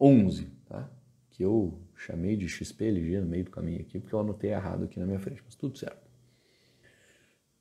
11, 0.00 0.48
tá? 0.68 0.88
que 1.30 1.42
eu 1.42 1.74
chamei 1.96 2.36
de 2.36 2.48
XPLG 2.48 3.20
no 3.20 3.26
meio 3.26 3.44
do 3.44 3.50
caminho 3.50 3.80
aqui, 3.80 3.98
porque 3.98 4.14
eu 4.14 4.20
anotei 4.20 4.50
errado 4.50 4.84
aqui 4.84 4.98
na 4.98 5.06
minha 5.06 5.18
frente, 5.18 5.42
mas 5.44 5.54
tudo 5.54 5.78
certo. 5.78 6.03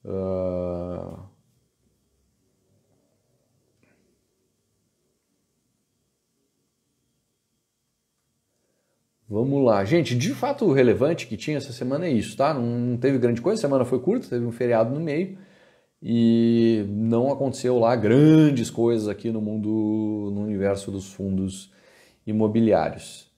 Uh... 0.05 1.33
Vamos 9.33 9.65
lá. 9.65 9.83
Gente, 9.83 10.15
de 10.15 10.29
fato 10.33 10.65
o 10.65 10.73
relevante 10.73 11.25
que 11.25 11.35
tinha 11.35 11.57
essa 11.57 11.73
semana 11.73 12.05
é 12.05 12.11
isso, 12.11 12.37
tá? 12.37 12.53
Não 12.53 12.95
teve 12.97 13.17
grande 13.17 13.41
coisa, 13.41 13.59
a 13.59 13.61
semana 13.61 13.83
foi 13.83 13.99
curta, 13.99 14.27
teve 14.29 14.45
um 14.45 14.51
feriado 14.51 14.93
no 14.93 14.99
meio 14.99 15.37
e 16.01 16.85
não 16.89 17.31
aconteceu 17.31 17.79
lá 17.79 17.95
grandes 17.95 18.69
coisas 18.69 19.07
aqui 19.07 19.31
no 19.31 19.41
mundo, 19.41 20.31
no 20.35 20.41
universo 20.43 20.91
dos 20.91 21.11
fundos 21.13 21.71
imobiliários. 22.27 23.31